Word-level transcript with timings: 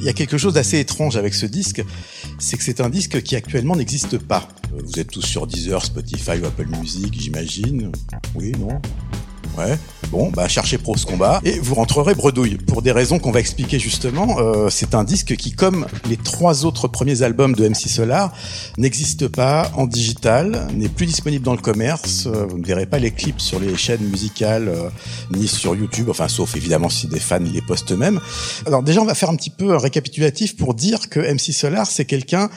Il 0.00 0.06
y 0.06 0.08
a 0.08 0.14
quelque 0.14 0.38
chose 0.38 0.54
d'assez 0.54 0.78
étrange 0.78 1.18
avec 1.18 1.34
ce 1.34 1.44
disque, 1.44 1.84
c'est 2.38 2.56
que 2.56 2.62
c'est 2.62 2.80
un 2.80 2.88
disque 2.88 3.22
qui 3.22 3.36
actuellement 3.36 3.76
n'existe 3.76 4.16
pas. 4.16 4.48
Vous 4.72 4.98
êtes 4.98 5.10
tous 5.10 5.20
sur 5.20 5.46
Deezer, 5.46 5.84
Spotify 5.84 6.38
ou 6.42 6.46
Apple 6.46 6.68
Music, 6.68 7.12
j'imagine. 7.12 7.92
Oui, 8.34 8.52
non? 8.58 8.80
Bon, 10.10 10.28
bah 10.30 10.48
cherchez 10.48 10.76
Pros 10.76 10.96
Combat 11.06 11.40
et 11.44 11.60
vous 11.60 11.76
rentrerez 11.76 12.14
bredouille. 12.14 12.56
Pour 12.56 12.82
des 12.82 12.90
raisons 12.90 13.20
qu'on 13.20 13.30
va 13.30 13.38
expliquer 13.38 13.78
justement, 13.78 14.38
euh, 14.40 14.68
c'est 14.68 14.96
un 14.96 15.04
disque 15.04 15.36
qui, 15.36 15.52
comme 15.52 15.86
les 16.08 16.16
trois 16.16 16.64
autres 16.64 16.88
premiers 16.88 17.22
albums 17.22 17.54
de 17.54 17.68
MC 17.68 17.88
Solar, 17.88 18.32
n'existe 18.76 19.28
pas 19.28 19.70
en 19.76 19.86
digital, 19.86 20.66
n'est 20.74 20.88
plus 20.88 21.06
disponible 21.06 21.44
dans 21.44 21.54
le 21.54 21.60
commerce. 21.60 22.26
Euh, 22.26 22.44
vous 22.48 22.58
ne 22.58 22.66
verrez 22.66 22.86
pas 22.86 22.98
les 22.98 23.12
clips 23.12 23.40
sur 23.40 23.60
les 23.60 23.76
chaînes 23.76 24.02
musicales 24.02 24.68
euh, 24.68 24.90
ni 25.30 25.46
sur 25.46 25.76
YouTube, 25.76 26.08
enfin 26.10 26.26
sauf 26.26 26.56
évidemment 26.56 26.88
si 26.88 27.06
des 27.06 27.20
fans 27.20 27.38
les 27.38 27.62
postent 27.62 27.92
eux-mêmes. 27.92 28.20
Alors 28.66 28.82
déjà, 28.82 29.00
on 29.00 29.06
va 29.06 29.14
faire 29.14 29.30
un 29.30 29.36
petit 29.36 29.50
peu 29.50 29.74
un 29.74 29.78
récapitulatif 29.78 30.56
pour 30.56 30.74
dire 30.74 31.08
que 31.08 31.20
MC 31.20 31.52
Solar, 31.52 31.86
c'est 31.86 32.04
quelqu'un 32.04 32.50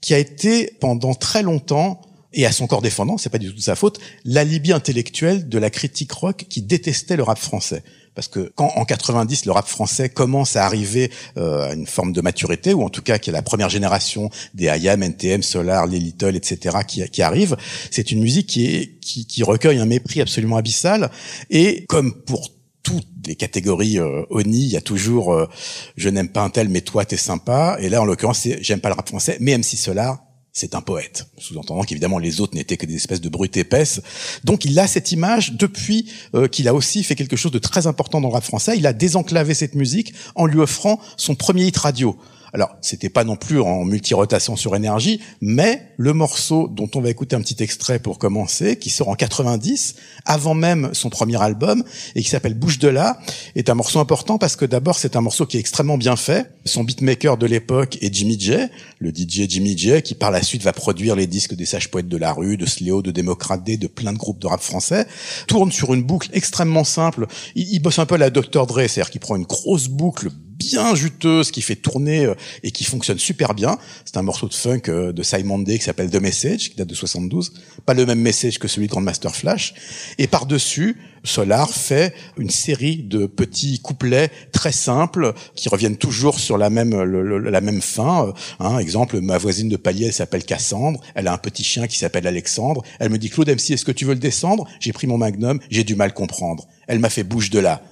qui 0.00 0.14
a 0.14 0.18
été 0.18 0.76
pendant 0.80 1.14
très 1.14 1.42
longtemps 1.42 2.00
et 2.32 2.46
à 2.46 2.52
son 2.52 2.66
corps 2.66 2.82
défendant, 2.82 3.18
c'est 3.18 3.30
pas 3.30 3.38
du 3.38 3.52
tout 3.52 3.60
sa 3.60 3.76
faute, 3.76 4.00
l'alibi 4.24 4.72
intellectuel 4.72 5.48
de 5.48 5.58
la 5.58 5.70
critique 5.70 6.12
rock 6.12 6.46
qui 6.48 6.62
détestait 6.62 7.16
le 7.16 7.22
rap 7.22 7.38
français. 7.38 7.82
Parce 8.14 8.28
que 8.28 8.52
quand 8.54 8.72
en 8.76 8.84
90 8.84 9.46
le 9.46 9.52
rap 9.52 9.66
français 9.66 10.08
commence 10.08 10.56
à 10.56 10.66
arriver 10.66 11.10
euh, 11.38 11.70
à 11.70 11.74
une 11.74 11.86
forme 11.86 12.12
de 12.12 12.20
maturité, 12.20 12.74
ou 12.74 12.82
en 12.82 12.90
tout 12.90 13.02
cas 13.02 13.18
qu'il 13.18 13.32
y 13.32 13.34
a 13.34 13.38
la 13.38 13.42
première 13.42 13.70
génération 13.70 14.30
des 14.54 14.64
IAM, 14.64 15.02
NTM, 15.02 15.42
Solar, 15.42 15.86
Les 15.86 16.14
etc. 16.34 16.78
qui, 16.86 17.08
qui 17.08 17.22
arrive, 17.22 17.56
c'est 17.90 18.12
une 18.12 18.20
musique 18.20 18.46
qui, 18.46 18.66
est, 18.66 19.00
qui, 19.00 19.26
qui 19.26 19.42
recueille 19.42 19.78
un 19.78 19.86
mépris 19.86 20.20
absolument 20.20 20.56
abyssal. 20.56 21.10
Et 21.48 21.86
comme 21.88 22.14
pour 22.22 22.50
toutes 22.82 23.06
les 23.26 23.36
catégories 23.36 23.98
euh, 23.98 24.24
ONI, 24.30 24.64
il 24.64 24.72
y 24.72 24.76
a 24.76 24.80
toujours 24.80 25.32
euh, 25.32 25.48
je 25.96 26.08
n'aime 26.08 26.28
pas 26.28 26.42
un 26.42 26.50
tel 26.50 26.68
mais 26.68 26.80
toi 26.80 27.04
t'es 27.04 27.16
sympa 27.16 27.76
et 27.78 27.88
là 27.88 28.02
en 28.02 28.04
l'occurrence 28.04 28.40
c'est 28.40 28.60
j'aime 28.60 28.80
pas 28.80 28.88
le 28.88 28.96
rap 28.96 29.08
français 29.08 29.36
mais 29.38 29.56
MC 29.56 29.76
Solar 29.76 30.18
c'est 30.52 30.74
un 30.74 30.82
poète, 30.82 31.26
sous-entendant 31.38 31.82
qu'évidemment 31.82 32.18
les 32.18 32.40
autres 32.40 32.54
n'étaient 32.54 32.76
que 32.76 32.84
des 32.84 32.96
espèces 32.96 33.22
de 33.22 33.28
brutes 33.30 33.56
épaisses. 33.56 34.02
Donc 34.44 34.66
il 34.66 34.78
a 34.78 34.86
cette 34.86 35.10
image 35.10 35.52
depuis 35.52 36.12
euh, 36.34 36.46
qu'il 36.46 36.68
a 36.68 36.74
aussi 36.74 37.02
fait 37.04 37.14
quelque 37.14 37.36
chose 37.36 37.52
de 37.52 37.58
très 37.58 37.86
important 37.86 38.20
dans 38.20 38.28
le 38.28 38.34
rap 38.34 38.44
français. 38.44 38.76
Il 38.76 38.86
a 38.86 38.92
désenclavé 38.92 39.54
cette 39.54 39.74
musique 39.74 40.12
en 40.34 40.44
lui 40.44 40.60
offrant 40.60 41.00
son 41.16 41.34
premier 41.34 41.66
hit 41.66 41.76
radio. 41.78 42.18
Alors, 42.54 42.76
c'était 42.82 43.08
pas 43.08 43.24
non 43.24 43.36
plus 43.36 43.62
en 43.62 43.84
multirotation 43.84 44.56
sur 44.56 44.76
énergie, 44.76 45.20
mais 45.40 45.88
le 45.96 46.12
morceau 46.12 46.68
dont 46.68 46.90
on 46.94 47.00
va 47.00 47.08
écouter 47.08 47.34
un 47.34 47.40
petit 47.40 47.62
extrait 47.62 47.98
pour 47.98 48.18
commencer, 48.18 48.76
qui 48.78 48.90
sort 48.90 49.08
en 49.08 49.14
90, 49.14 49.94
avant 50.26 50.52
même 50.52 50.90
son 50.92 51.08
premier 51.08 51.40
album, 51.40 51.82
et 52.14 52.22
qui 52.22 52.28
s'appelle 52.28 52.52
Bouche 52.52 52.78
de 52.78 52.88
là, 52.88 53.18
est 53.56 53.70
un 53.70 53.74
morceau 53.74 54.00
important 54.00 54.36
parce 54.36 54.56
que 54.56 54.66
d'abord, 54.66 54.98
c'est 54.98 55.16
un 55.16 55.22
morceau 55.22 55.46
qui 55.46 55.56
est 55.56 55.60
extrêmement 55.60 55.96
bien 55.96 56.16
fait. 56.16 56.50
Son 56.66 56.84
beatmaker 56.84 57.38
de 57.38 57.46
l'époque 57.46 57.96
est 58.02 58.12
Jimmy 58.12 58.38
J, 58.38 58.52
le 58.98 59.10
DJ 59.10 59.48
Jimmy 59.48 59.76
J, 59.78 60.02
qui 60.02 60.14
par 60.14 60.30
la 60.30 60.42
suite 60.42 60.62
va 60.62 60.74
produire 60.74 61.16
les 61.16 61.26
disques 61.26 61.54
des 61.54 61.64
sages 61.64 61.90
poètes 61.90 62.08
de 62.08 62.18
la 62.18 62.34
rue, 62.34 62.58
de 62.58 62.66
Sléo, 62.66 63.00
de 63.00 63.10
Démocrate 63.10 63.64
D, 63.64 63.78
de 63.78 63.86
plein 63.86 64.12
de 64.12 64.18
groupes 64.18 64.40
de 64.40 64.46
rap 64.46 64.60
français, 64.60 65.06
tourne 65.46 65.72
sur 65.72 65.94
une 65.94 66.02
boucle 66.02 66.28
extrêmement 66.34 66.84
simple. 66.84 67.26
Il, 67.54 67.72
il 67.72 67.80
bosse 67.80 67.98
un 67.98 68.06
peu 68.06 68.16
la 68.16 68.28
Dr. 68.28 68.66
Dre, 68.66 68.80
c'est-à-dire 68.88 69.10
qu'il 69.10 69.22
prend 69.22 69.36
une 69.36 69.44
grosse 69.44 69.88
boucle 69.88 70.28
bien 70.62 70.94
juteuse 70.94 71.50
qui 71.50 71.62
fait 71.62 71.76
tourner 71.76 72.26
euh, 72.26 72.34
et 72.62 72.70
qui 72.70 72.84
fonctionne 72.84 73.18
super 73.18 73.54
bien. 73.54 73.78
C'est 74.04 74.16
un 74.16 74.22
morceau 74.22 74.48
de 74.48 74.54
funk 74.54 74.82
euh, 74.88 75.12
de 75.12 75.22
Simon 75.22 75.58
Day 75.58 75.78
qui 75.78 75.84
s'appelle 75.84 76.10
The 76.10 76.20
Message, 76.20 76.70
qui 76.70 76.76
date 76.76 76.88
de 76.88 76.94
72. 76.94 77.52
Pas 77.86 77.94
le 77.94 78.06
même 78.06 78.20
message 78.20 78.58
que 78.58 78.68
celui 78.68 78.86
de 78.86 78.92
Grandmaster 78.92 79.34
Flash. 79.34 79.74
Et 80.18 80.26
par-dessus, 80.26 80.96
Solar 81.24 81.70
fait 81.70 82.14
une 82.36 82.50
série 82.50 82.96
de 82.96 83.26
petits 83.26 83.80
couplets 83.80 84.30
très 84.50 84.72
simples 84.72 85.34
qui 85.54 85.68
reviennent 85.68 85.96
toujours 85.96 86.40
sur 86.40 86.58
la 86.58 86.68
même 86.70 87.00
la 87.02 87.60
même 87.60 87.80
fin. 87.80 88.26
Euh, 88.26 88.32
hein, 88.60 88.78
exemple, 88.78 89.20
ma 89.20 89.38
voisine 89.38 89.68
de 89.68 89.76
palier 89.76 90.06
elle 90.06 90.12
s'appelle 90.12 90.44
Cassandre, 90.44 91.00
elle 91.14 91.28
a 91.28 91.32
un 91.32 91.38
petit 91.38 91.64
chien 91.64 91.86
qui 91.86 91.98
s'appelle 91.98 92.26
Alexandre. 92.26 92.82
Elle 92.98 93.10
me 93.10 93.18
dit 93.18 93.30
Claude 93.30 93.48
MC, 93.48 93.72
est-ce 93.72 93.84
que 93.84 93.92
tu 93.92 94.04
veux 94.04 94.14
le 94.14 94.20
descendre? 94.20 94.66
J'ai 94.80 94.92
pris 94.92 95.06
mon 95.06 95.18
Magnum, 95.18 95.60
j'ai 95.70 95.84
du 95.84 95.94
mal 95.94 96.12
comprendre. 96.12 96.66
Elle 96.88 96.98
m'a 96.98 97.10
fait 97.10 97.24
bouge 97.24 97.50
de 97.50 97.60
là 97.60 97.82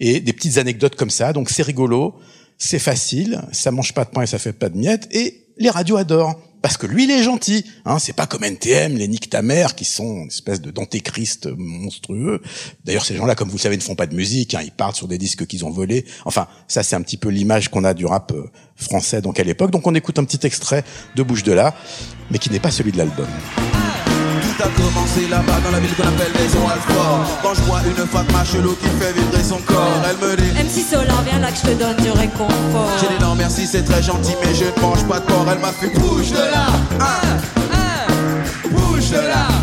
et 0.00 0.20
des 0.20 0.32
petites 0.32 0.58
anecdotes 0.58 0.96
comme 0.96 1.10
ça. 1.10 1.32
Donc 1.32 1.50
c'est 1.50 1.62
rigolo, 1.62 2.14
c'est 2.58 2.78
facile, 2.78 3.42
ça 3.52 3.70
mange 3.70 3.94
pas 3.94 4.04
de 4.04 4.10
pain 4.10 4.22
et 4.22 4.26
ça 4.26 4.38
fait 4.38 4.52
pas 4.52 4.68
de 4.68 4.76
miettes, 4.76 5.08
et 5.10 5.46
les 5.58 5.70
radios 5.70 5.96
adorent. 5.96 6.40
Parce 6.60 6.76
que 6.76 6.86
lui, 6.86 7.04
il 7.04 7.10
est 7.10 7.22
gentil. 7.22 7.64
Hein, 7.84 7.98
c'est 8.00 8.14
pas 8.14 8.26
comme 8.26 8.42
NTM, 8.42 8.96
les 8.96 9.06
Nick 9.06 9.30
qui 9.76 9.84
sont 9.84 10.22
une 10.22 10.26
espèce 10.26 10.60
de 10.60 10.72
d'antéchrist 10.72 11.48
monstrueux. 11.56 12.42
D'ailleurs, 12.84 13.04
ces 13.04 13.14
gens-là, 13.16 13.36
comme 13.36 13.48
vous 13.48 13.56
le 13.58 13.60
savez, 13.62 13.76
ne 13.76 13.82
font 13.82 13.94
pas 13.94 14.06
de 14.06 14.14
musique. 14.16 14.54
Hein, 14.54 14.62
ils 14.64 14.72
partent 14.72 14.96
sur 14.96 15.06
des 15.06 15.18
disques 15.18 15.46
qu'ils 15.46 15.64
ont 15.64 15.70
volés. 15.70 16.04
Enfin, 16.24 16.48
ça, 16.66 16.82
c'est 16.82 16.96
un 16.96 17.02
petit 17.02 17.16
peu 17.16 17.28
l'image 17.28 17.68
qu'on 17.68 17.84
a 17.84 17.94
du 17.94 18.06
rap 18.06 18.32
euh, 18.32 18.50
français 18.74 19.22
donc 19.22 19.38
à 19.38 19.44
l'époque. 19.44 19.70
Donc, 19.70 19.86
on 19.86 19.94
écoute 19.94 20.18
un 20.18 20.24
petit 20.24 20.44
extrait 20.46 20.84
de 21.14 21.22
Bouche 21.22 21.44
de 21.44 21.52
là, 21.52 21.76
mais 22.30 22.38
qui 22.38 22.50
n'est 22.50 22.60
pas 22.60 22.72
celui 22.72 22.90
de 22.90 22.98
l'album 22.98 23.28
tout 24.58 24.64
a 24.64 24.68
commencé 24.68 25.28
là-bas 25.28 25.60
dans 25.64 25.70
la 25.70 25.80
ville 25.80 25.94
qu'on 25.94 26.02
appelle 26.08 26.32
Maison 26.34 26.66
Alfort. 26.68 27.38
Quand 27.42 27.54
je 27.54 27.62
vois 27.62 27.80
une 27.86 28.06
femme 28.06 28.26
chelou 28.44 28.74
qui 28.74 28.88
fait 29.00 29.12
vibrer 29.12 29.42
son 29.42 29.58
corps, 29.58 30.02
elle 30.08 30.16
me 30.16 30.36
dit 30.36 30.50
MC 30.52 30.84
Solar, 30.88 31.22
viens 31.22 31.38
là 31.38 31.50
que 31.50 31.56
je 31.56 31.72
te 31.72 31.78
donne 31.78 31.96
du 31.96 32.10
réconfort. 32.10 32.90
J'ai 33.00 33.08
dit 33.08 33.22
non 33.22 33.34
merci, 33.34 33.66
c'est 33.66 33.82
très 33.84 34.02
gentil, 34.02 34.34
mais 34.44 34.54
je 34.54 34.64
ne 34.64 34.82
mange 34.82 35.04
pas 35.06 35.20
de 35.20 35.24
porc. 35.26 35.46
Elle 35.50 35.60
m'a 35.60 35.72
fait 35.72 35.90
bouge 35.98 36.30
de 36.30 36.36
là, 36.36 36.66
hein, 37.00 37.38
hein, 37.72 38.12
bouge 38.70 39.10
de 39.10 39.16
là. 39.16 39.57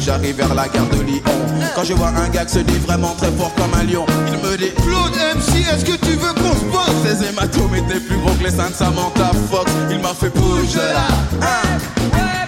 J'arrive 0.00 0.36
vers 0.36 0.54
la 0.54 0.68
gare 0.68 0.88
de 0.88 1.02
Lyon. 1.02 1.22
Quand 1.74 1.84
je 1.84 1.92
vois 1.94 2.08
un 2.08 2.28
gars 2.28 2.44
qui 2.44 2.54
se 2.54 2.58
dit 2.60 2.78
vraiment 2.78 3.14
très 3.14 3.30
fort 3.32 3.52
comme 3.54 3.74
un 3.74 3.84
lion, 3.84 4.06
il 4.28 4.38
me 4.38 4.56
dit 4.56 4.72
Claude 4.74 5.14
MC, 5.14 5.66
est-ce 5.72 5.84
que 5.84 5.96
tu 5.96 6.12
veux 6.12 6.32
qu'on 6.32 6.54
se 6.54 6.64
bosse 6.64 7.02
Ses 7.04 7.28
hématomes 7.28 7.74
étaient 7.74 8.00
plus 8.00 8.16
gros 8.18 8.34
que 8.34 8.44
les 8.44 8.50
seins 8.50 8.70
de 8.70 8.74
Samantha 8.74 9.30
Fox. 9.50 9.70
Il 9.90 9.98
m'a 10.00 10.14
fait 10.14 10.30
bouge 10.30 10.72
de 10.72 10.78
là, 10.78 11.06
hein, 11.42 11.78
là. 12.12 12.46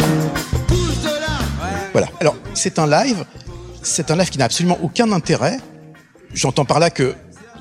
Voilà. 1.93 2.09
Alors, 2.21 2.37
c'est 2.55 2.79
un 2.79 2.87
live. 2.87 3.25
C'est 3.83 4.11
un 4.11 4.17
live 4.17 4.31
qui 4.31 4.39
n'a 4.39 4.45
absolument 4.45 4.79
aucun 4.83 5.11
intérêt. 5.13 5.59
J'entends 6.35 6.65
par 6.65 6.79
là 6.79 6.91
que, 6.91 7.15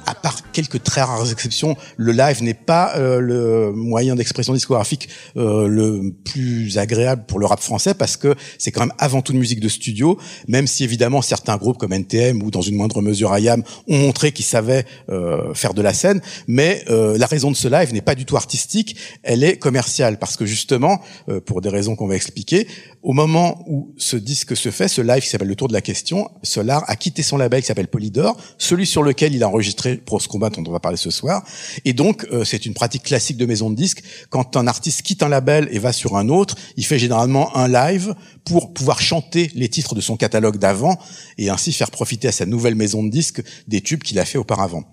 à 0.08 0.16
part 0.16 0.52
quelques 0.52 0.82
très 0.82 1.02
rares 1.02 1.32
exceptions, 1.32 1.76
le 1.98 2.14
live 2.14 2.42
n'est 2.42 2.54
pas 2.54 2.96
euh, 2.96 3.20
le 3.20 3.72
moyen 3.74 4.16
d'expression 4.16 4.54
discographique 4.54 5.10
euh, 5.36 5.68
le 5.68 6.14
plus 6.24 6.78
agréable 6.78 7.26
pour 7.28 7.40
le 7.40 7.46
rap 7.46 7.60
français 7.60 7.94
parce 7.94 8.18
que 8.18 8.34
c'est 8.58 8.72
quand 8.72 8.82
même 8.82 8.94
avant 8.98 9.22
tout 9.22 9.34
une 9.34 9.40
musique 9.40 9.60
de 9.60 9.70
studio, 9.70 10.18
même 10.48 10.66
si 10.66 10.84
évidemment 10.84 11.22
certains 11.22 11.58
groupes 11.58 11.78
comme 11.78 11.94
NTM 11.94 12.42
ou 12.42 12.52
dans 12.52 12.62
une 12.62 12.76
moindre 12.76 13.02
mesure 13.02 13.38
IAM 13.38 13.64
ont 13.88 13.98
montré 13.98 14.32
qu'ils 14.32 14.46
savaient 14.46 14.86
euh, 15.10 15.54
faire 15.54 15.74
de 15.74 15.82
la 15.82 15.94
scène, 15.94 16.22
mais 16.48 16.84
euh, 16.90 17.18
la 17.18 17.26
raison 17.26 17.52
de 17.52 17.56
ce 17.56 17.68
live 17.68 17.94
n'est 17.94 18.02
pas 18.02 18.16
du 18.16 18.26
tout 18.26 18.38
artistique, 18.38 18.96
elle 19.24 19.44
est 19.44 19.58
commerciale 19.58 20.18
parce 20.20 20.38
que 20.38 20.46
justement, 20.46 21.02
euh, 21.30 21.42
pour 21.42 21.62
des 21.62 21.70
raisons 21.70 21.96
qu'on 21.96 22.08
va 22.08 22.16
expliquer, 22.16 22.68
au 23.04 23.14
moment 23.14 23.64
où 23.68 23.94
ce 23.98 24.18
disque 24.18 24.56
se 24.56 24.72
fait, 24.72 24.88
ce 24.88 25.02
live 25.02 25.22
qui 25.22 25.30
s'appelle 25.30 25.48
Le 25.48 25.56
Tour 25.56 25.68
de 25.68 25.74
la 25.74 25.82
Question, 25.82 26.30
Solar 26.44 26.84
a 26.88 26.96
quitté 26.96 27.24
son 27.24 27.38
label 27.38 27.62
qui 27.62 27.68
s'appelle 27.68 27.88
Polydor, 27.88 28.38
celui 28.58 28.86
sur 28.86 29.04
lequel 29.04 29.36
il 29.36 29.44
a 29.44 29.50
enregistré 29.50 29.97
Pros 29.98 30.20
Combat 30.30 30.50
dont 30.50 30.64
on 30.68 30.72
va 30.72 30.80
parler 30.80 30.98
ce 30.98 31.12
soir. 31.12 31.44
Et 31.86 31.94
donc, 31.94 32.26
euh, 32.32 32.44
c'est 32.44 32.66
une 32.66 32.74
pratique 32.74 33.04
classique 33.04 33.38
de 33.38 33.46
maison 33.46 33.70
de 33.70 33.76
disque. 33.76 34.04
Quand 34.30 34.58
un 34.58 34.68
artiste 34.68 35.02
quitte 35.02 35.24
un 35.24 35.30
label 35.30 35.68
et 35.72 35.80
va 35.80 35.94
sur 35.94 36.18
un 36.18 36.30
autre, 36.30 36.56
il 36.76 36.86
fait 36.86 37.00
généralement 37.00 37.56
un 37.56 37.68
live 37.68 38.16
pour 38.46 38.74
pouvoir 38.74 39.02
chanter 39.02 39.52
les 39.56 39.70
titres 39.70 39.96
de 39.96 40.02
son 40.02 40.16
catalogue 40.16 40.58
d'avant 40.58 40.98
et 41.38 41.50
ainsi 41.50 41.74
faire 41.74 41.92
profiter 41.92 42.28
à 42.28 42.32
sa 42.32 42.46
nouvelle 42.46 42.76
maison 42.76 43.04
de 43.04 43.10
disques 43.10 43.42
des 43.68 43.82
tubes 43.82 44.04
qu'il 44.04 44.20
a 44.20 44.26
fait 44.26 44.38
auparavant. 44.38 44.84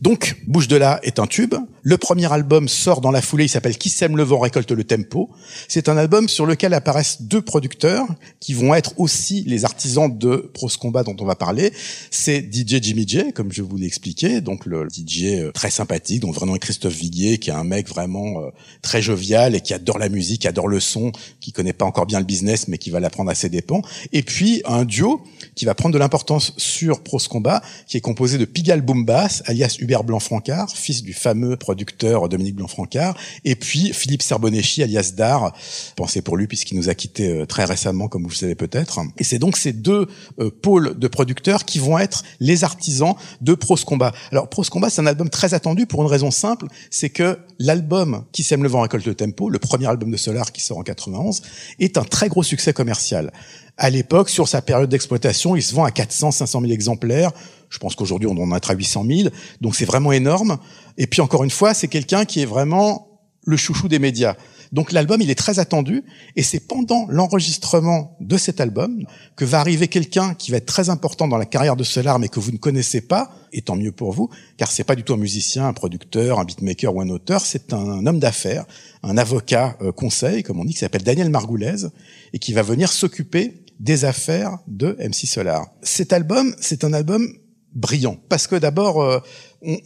Donc, 0.00 0.36
Bouche 0.46 0.68
de 0.68 0.76
là 0.76 1.00
est 1.02 1.18
un 1.18 1.26
tube. 1.26 1.54
Le 1.82 1.98
premier 1.98 2.32
album 2.32 2.68
sort 2.68 3.00
dans 3.00 3.10
la 3.10 3.20
foulée, 3.20 3.44
il 3.44 3.48
s'appelle 3.48 3.76
Qui 3.76 3.90
sème 3.90 4.16
le 4.16 4.22
vent 4.22 4.38
récolte 4.38 4.70
le 4.70 4.84
tempo. 4.84 5.30
C'est 5.68 5.88
un 5.88 5.96
album 5.96 6.28
sur 6.28 6.46
lequel 6.46 6.72
apparaissent 6.72 7.22
deux 7.22 7.42
producteurs 7.42 8.06
qui 8.40 8.54
vont 8.54 8.74
être 8.74 8.98
aussi 8.98 9.44
les 9.46 9.64
artisans 9.64 10.16
de 10.16 10.50
Pros 10.54 10.68
Combat 10.80 11.02
dont 11.02 11.16
on 11.20 11.24
va 11.24 11.34
parler. 11.34 11.72
C'est 12.10 12.40
DJ 12.40 12.82
Jimmy 12.82 13.06
J, 13.06 13.32
comme 13.34 13.52
je 13.52 13.62
vous 13.62 13.76
l'ai 13.76 13.86
expliqué, 13.86 14.40
donc 14.44 14.64
le 14.64 14.88
DJ 14.88 15.24
euh, 15.24 15.52
très 15.52 15.70
sympathique, 15.70 16.20
dont 16.20 16.30
vraiment 16.30 16.54
Christophe 16.54 16.94
Viguier, 16.94 17.38
qui 17.38 17.50
est 17.50 17.54
un 17.54 17.64
mec 17.64 17.88
vraiment 17.88 18.40
euh, 18.40 18.50
très 18.80 19.02
jovial 19.02 19.54
et 19.54 19.60
qui 19.60 19.74
adore 19.74 19.98
la 19.98 20.08
musique, 20.08 20.46
adore 20.46 20.68
le 20.68 20.80
son, 20.80 21.12
qui 21.40 21.52
connaît 21.52 21.72
pas 21.72 21.84
encore 21.84 22.06
bien 22.06 22.18
le 22.18 22.24
business, 22.24 22.68
mais 22.68 22.78
qui 22.78 22.90
va 22.90 22.94
va 22.94 23.00
la 23.00 23.10
prendre 23.10 23.30
à 23.30 23.34
ses 23.34 23.50
dépens. 23.50 23.82
Et 24.12 24.22
puis 24.22 24.62
un 24.64 24.84
duo 24.84 25.22
qui 25.54 25.64
va 25.64 25.74
prendre 25.74 25.92
de 25.92 25.98
l'importance 25.98 26.54
sur 26.56 27.02
Pros 27.02 27.18
Combat, 27.28 27.60
qui 27.86 27.96
est 27.96 28.00
composé 28.00 28.38
de 28.38 28.44
Pigalle 28.44 28.80
Boombass, 28.80 29.42
alias 29.46 29.76
Hubert 29.80 30.04
Blanc-Francard, 30.04 30.70
fils 30.70 31.02
du 31.02 31.12
fameux 31.12 31.56
producteur 31.56 32.28
Dominique 32.28 32.54
Blanc-Francard, 32.54 33.16
et 33.44 33.56
puis 33.56 33.92
Philippe 33.92 34.22
Serboneschi, 34.22 34.82
alias 34.82 35.12
Dar, 35.16 35.54
pensez 35.96 36.22
pour 36.22 36.36
lui 36.36 36.46
puisqu'il 36.46 36.78
nous 36.78 36.88
a 36.88 36.94
quittés 36.94 37.28
euh, 37.28 37.46
très 37.46 37.64
récemment, 37.64 38.08
comme 38.08 38.22
vous 38.22 38.30
le 38.30 38.34
savez 38.34 38.54
peut-être. 38.54 39.00
Et 39.18 39.24
c'est 39.24 39.38
donc 39.38 39.56
ces 39.56 39.72
deux 39.72 40.06
euh, 40.38 40.50
pôles 40.50 40.98
de 40.98 41.08
producteurs 41.08 41.64
qui 41.64 41.78
vont 41.78 41.98
être 41.98 42.22
les 42.40 42.64
artisans 42.64 43.14
de 43.40 43.54
Pros 43.54 43.76
Combat. 43.84 44.12
Alors 44.34 44.48
Pros 44.48 44.64
Combat, 44.64 44.90
c'est 44.90 45.00
un 45.00 45.06
album 45.06 45.30
très 45.30 45.54
attendu 45.54 45.86
pour 45.86 46.02
une 46.02 46.08
raison 46.08 46.32
simple, 46.32 46.66
c'est 46.90 47.08
que 47.08 47.38
l'album 47.60 48.24
Qui 48.32 48.42
sème 48.42 48.64
le 48.64 48.68
vent 48.68 48.80
récolte 48.80 49.06
le 49.06 49.14
tempo, 49.14 49.48
le 49.48 49.60
premier 49.60 49.86
album 49.86 50.10
de 50.10 50.16
Solar 50.16 50.50
qui 50.50 50.60
sort 50.60 50.76
en 50.76 50.82
91, 50.82 51.40
est 51.78 51.98
un 51.98 52.02
très 52.02 52.28
gros 52.28 52.42
succès 52.42 52.72
commercial. 52.72 53.32
À 53.76 53.90
l'époque, 53.90 54.28
sur 54.28 54.48
sa 54.48 54.60
période 54.60 54.90
d'exploitation, 54.90 55.54
il 55.54 55.62
se 55.62 55.72
vend 55.72 55.84
à 55.84 55.92
400, 55.92 56.32
500 56.32 56.62
000 56.62 56.72
exemplaires. 56.72 57.30
Je 57.70 57.78
pense 57.78 57.94
qu'aujourd'hui, 57.94 58.28
on 58.28 58.36
en 58.42 58.50
a 58.50 58.56
à 58.56 58.74
800 58.74 59.04
000. 59.08 59.28
Donc, 59.60 59.76
c'est 59.76 59.84
vraiment 59.84 60.10
énorme. 60.10 60.58
Et 60.98 61.06
puis, 61.06 61.20
encore 61.20 61.44
une 61.44 61.50
fois, 61.50 61.72
c'est 61.72 61.86
quelqu'un 61.86 62.24
qui 62.24 62.42
est 62.42 62.44
vraiment 62.44 63.13
le 63.44 63.56
chouchou 63.56 63.88
des 63.88 63.98
médias. 63.98 64.36
Donc 64.72 64.90
l'album, 64.92 65.20
il 65.20 65.30
est 65.30 65.36
très 65.36 65.58
attendu, 65.58 66.02
et 66.36 66.42
c'est 66.42 66.60
pendant 66.60 67.06
l'enregistrement 67.08 68.16
de 68.20 68.36
cet 68.36 68.60
album 68.60 69.04
que 69.36 69.44
va 69.44 69.60
arriver 69.60 69.88
quelqu'un 69.88 70.34
qui 70.34 70.50
va 70.50 70.56
être 70.56 70.66
très 70.66 70.90
important 70.90 71.28
dans 71.28 71.36
la 71.36 71.46
carrière 71.46 71.76
de 71.76 71.84
Solar, 71.84 72.18
mais 72.18 72.28
que 72.28 72.40
vous 72.40 72.50
ne 72.50 72.56
connaissez 72.56 73.00
pas, 73.00 73.30
et 73.52 73.62
tant 73.62 73.76
mieux 73.76 73.92
pour 73.92 74.12
vous, 74.12 74.30
car 74.56 74.72
c'est 74.72 74.84
pas 74.84 74.96
du 74.96 75.04
tout 75.04 75.14
un 75.14 75.18
musicien, 75.18 75.68
un 75.68 75.72
producteur, 75.72 76.40
un 76.40 76.44
beatmaker 76.44 76.94
ou 76.94 77.00
un 77.00 77.08
auteur, 77.08 77.42
c'est 77.42 77.72
un 77.72 78.04
homme 78.06 78.18
d'affaires, 78.18 78.64
un 79.02 79.16
avocat 79.16 79.76
euh, 79.80 79.92
conseil, 79.92 80.42
comme 80.42 80.58
on 80.58 80.64
dit, 80.64 80.72
qui 80.72 80.80
s'appelle 80.80 81.04
Daniel 81.04 81.30
Margoulez, 81.30 81.86
et 82.32 82.38
qui 82.38 82.52
va 82.52 82.62
venir 82.62 82.90
s'occuper 82.90 83.64
des 83.80 84.04
affaires 84.04 84.58
de 84.66 84.96
MC 85.00 85.26
Solar. 85.26 85.66
Cet 85.82 86.12
album, 86.12 86.54
c'est 86.60 86.84
un 86.84 86.92
album 86.92 87.26
brillant, 87.74 88.16
parce 88.28 88.46
que 88.46 88.56
d'abord, 88.56 89.02
euh, 89.02 89.20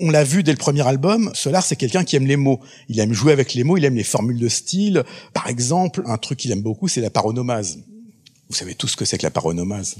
on, 0.01 0.11
l'a 0.11 0.25
vu 0.25 0.43
dès 0.43 0.53
le 0.53 0.59
premier 0.59 0.87
album, 0.87 1.31
Solar, 1.35 1.65
c'est 1.65 1.77
quelqu'un 1.77 2.05
qui 2.05 2.17
aime 2.17 2.27
les 2.27 2.37
mots. 2.37 2.61
Il 2.89 2.99
aime 3.01 3.13
jouer 3.13 3.33
avec 3.33 3.55
les 3.55 3.65
mots, 3.65 3.77
il 3.77 3.85
aime 3.85 3.97
les 3.97 4.05
formules 4.05 4.39
de 4.39 4.49
style. 4.49 5.05
Par 5.33 5.49
exemple, 5.49 6.03
un 6.07 6.19
truc 6.19 6.39
qu'il 6.39 6.53
aime 6.53 6.63
beaucoup, 6.63 6.89
c'est 6.89 7.01
la 7.01 7.11
paronomase. 7.11 7.79
Vous 8.49 8.57
savez 8.57 8.75
tous 8.75 8.89
ce 8.89 8.97
que 8.97 9.05
c'est 9.05 9.19
que 9.19 9.25
la 9.25 9.31
paronomase. 9.31 9.97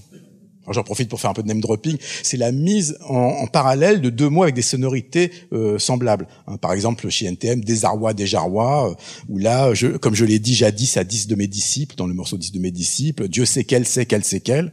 J'en 0.71 0.83
profite 0.83 1.09
pour 1.09 1.21
faire 1.21 1.31
un 1.31 1.35
peu 1.35 1.43
de 1.43 1.49
name 1.49 1.61
dropping. 1.61 1.97
C'est 2.23 2.37
la 2.37 2.53
mise 2.53 2.99
en, 3.09 3.47
parallèle 3.47 4.01
de 4.01 4.11
deux 4.11 4.29
mots 4.29 4.43
avec 4.43 4.55
des 4.55 4.63
sonorités 4.63 5.31
euh, 5.53 5.79
semblables. 5.79 6.29
Hein, 6.47 6.57
par 6.59 6.73
exemple, 6.73 7.09
chez 7.09 7.27
NTM, 7.27 7.65
désarroi, 7.65 8.13
déjarroi, 8.13 8.91
euh, 8.91 8.95
où 9.29 9.39
là, 9.39 9.73
je, 9.75 9.87
comme 9.89 10.15
je 10.15 10.25
l'ai 10.25 10.39
dit 10.39 10.55
jadis 10.55 10.97
à 10.97 11.05
dix 11.05 11.27
de 11.27 11.35
mes 11.35 11.47
disciples, 11.47 11.95
dans 11.97 12.07
le 12.07 12.15
morceau 12.15 12.37
dix 12.37 12.53
de 12.53 12.59
mes 12.59 12.71
disciples, 12.71 13.29
Dieu 13.29 13.47
sait 13.47 13.65
qu'elle 13.65 13.87
sait 13.87 14.05
qu'elle 14.05 14.25
sait 14.25 14.41
qu'elle. 14.41 14.73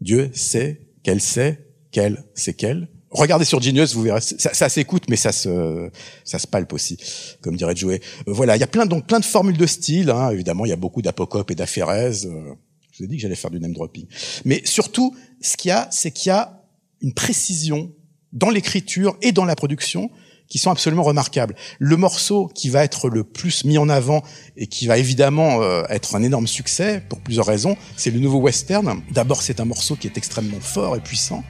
Dieu 0.00 0.30
sait 0.32 0.80
qu'elle 1.02 1.20
sait 1.20 1.66
qu'elle 1.90 2.24
sait 2.34 2.54
qu'elle. 2.54 2.88
Regardez 3.10 3.46
sur 3.46 3.60
Genius, 3.62 3.94
vous 3.94 4.02
verrez, 4.02 4.20
ça, 4.20 4.68
s'écoute, 4.68 5.04
mais 5.08 5.16
ça 5.16 5.32
se, 5.32 5.90
ça 6.24 6.38
se 6.38 6.46
palpe 6.46 6.72
aussi, 6.74 6.98
comme 7.40 7.56
dirait 7.56 7.74
Joey. 7.74 8.00
Euh, 8.26 8.32
voilà, 8.32 8.56
il 8.56 8.60
y 8.60 8.64
a 8.64 8.66
plein 8.66 8.84
donc 8.84 9.06
plein 9.06 9.18
de 9.18 9.24
formules 9.24 9.56
de 9.56 9.66
style. 9.66 10.10
Hein. 10.10 10.30
Évidemment, 10.30 10.66
il 10.66 10.68
y 10.68 10.72
a 10.72 10.76
beaucoup 10.76 11.00
d'apocopes 11.00 11.50
et 11.50 11.54
d'aphérèses. 11.54 12.26
Euh, 12.26 12.54
je 12.92 12.98
vous 12.98 13.04
ai 13.04 13.08
dit 13.08 13.16
que 13.16 13.22
j'allais 13.22 13.34
faire 13.34 13.50
du 13.50 13.60
name 13.60 13.72
dropping. 13.72 14.06
Mais 14.44 14.60
surtout, 14.64 15.16
ce 15.40 15.56
qu'il 15.56 15.70
y 15.70 15.72
a, 15.72 15.88
c'est 15.90 16.10
qu'il 16.10 16.28
y 16.28 16.32
a 16.32 16.62
une 17.00 17.14
précision 17.14 17.92
dans 18.32 18.50
l'écriture 18.50 19.16
et 19.22 19.32
dans 19.32 19.44
la 19.44 19.56
production 19.56 20.10
qui 20.48 20.58
sont 20.58 20.70
absolument 20.70 21.02
remarquables. 21.02 21.54
Le 21.78 21.96
morceau 21.96 22.48
qui 22.48 22.70
va 22.70 22.82
être 22.82 23.08
le 23.08 23.22
plus 23.22 23.64
mis 23.64 23.78
en 23.78 23.88
avant 23.88 24.22
et 24.56 24.66
qui 24.66 24.86
va 24.86 24.98
évidemment 24.98 25.62
euh, 25.62 25.84
être 25.88 26.14
un 26.14 26.22
énorme 26.22 26.46
succès 26.46 27.02
pour 27.08 27.20
plusieurs 27.20 27.46
raisons, 27.46 27.76
c'est 27.96 28.10
le 28.10 28.18
nouveau 28.18 28.38
western. 28.38 29.02
D'abord, 29.12 29.42
c'est 29.42 29.60
un 29.60 29.66
morceau 29.66 29.96
qui 29.96 30.06
est 30.06 30.16
extrêmement 30.16 30.60
fort 30.60 30.96
et 30.96 31.00
puissant. 31.00 31.44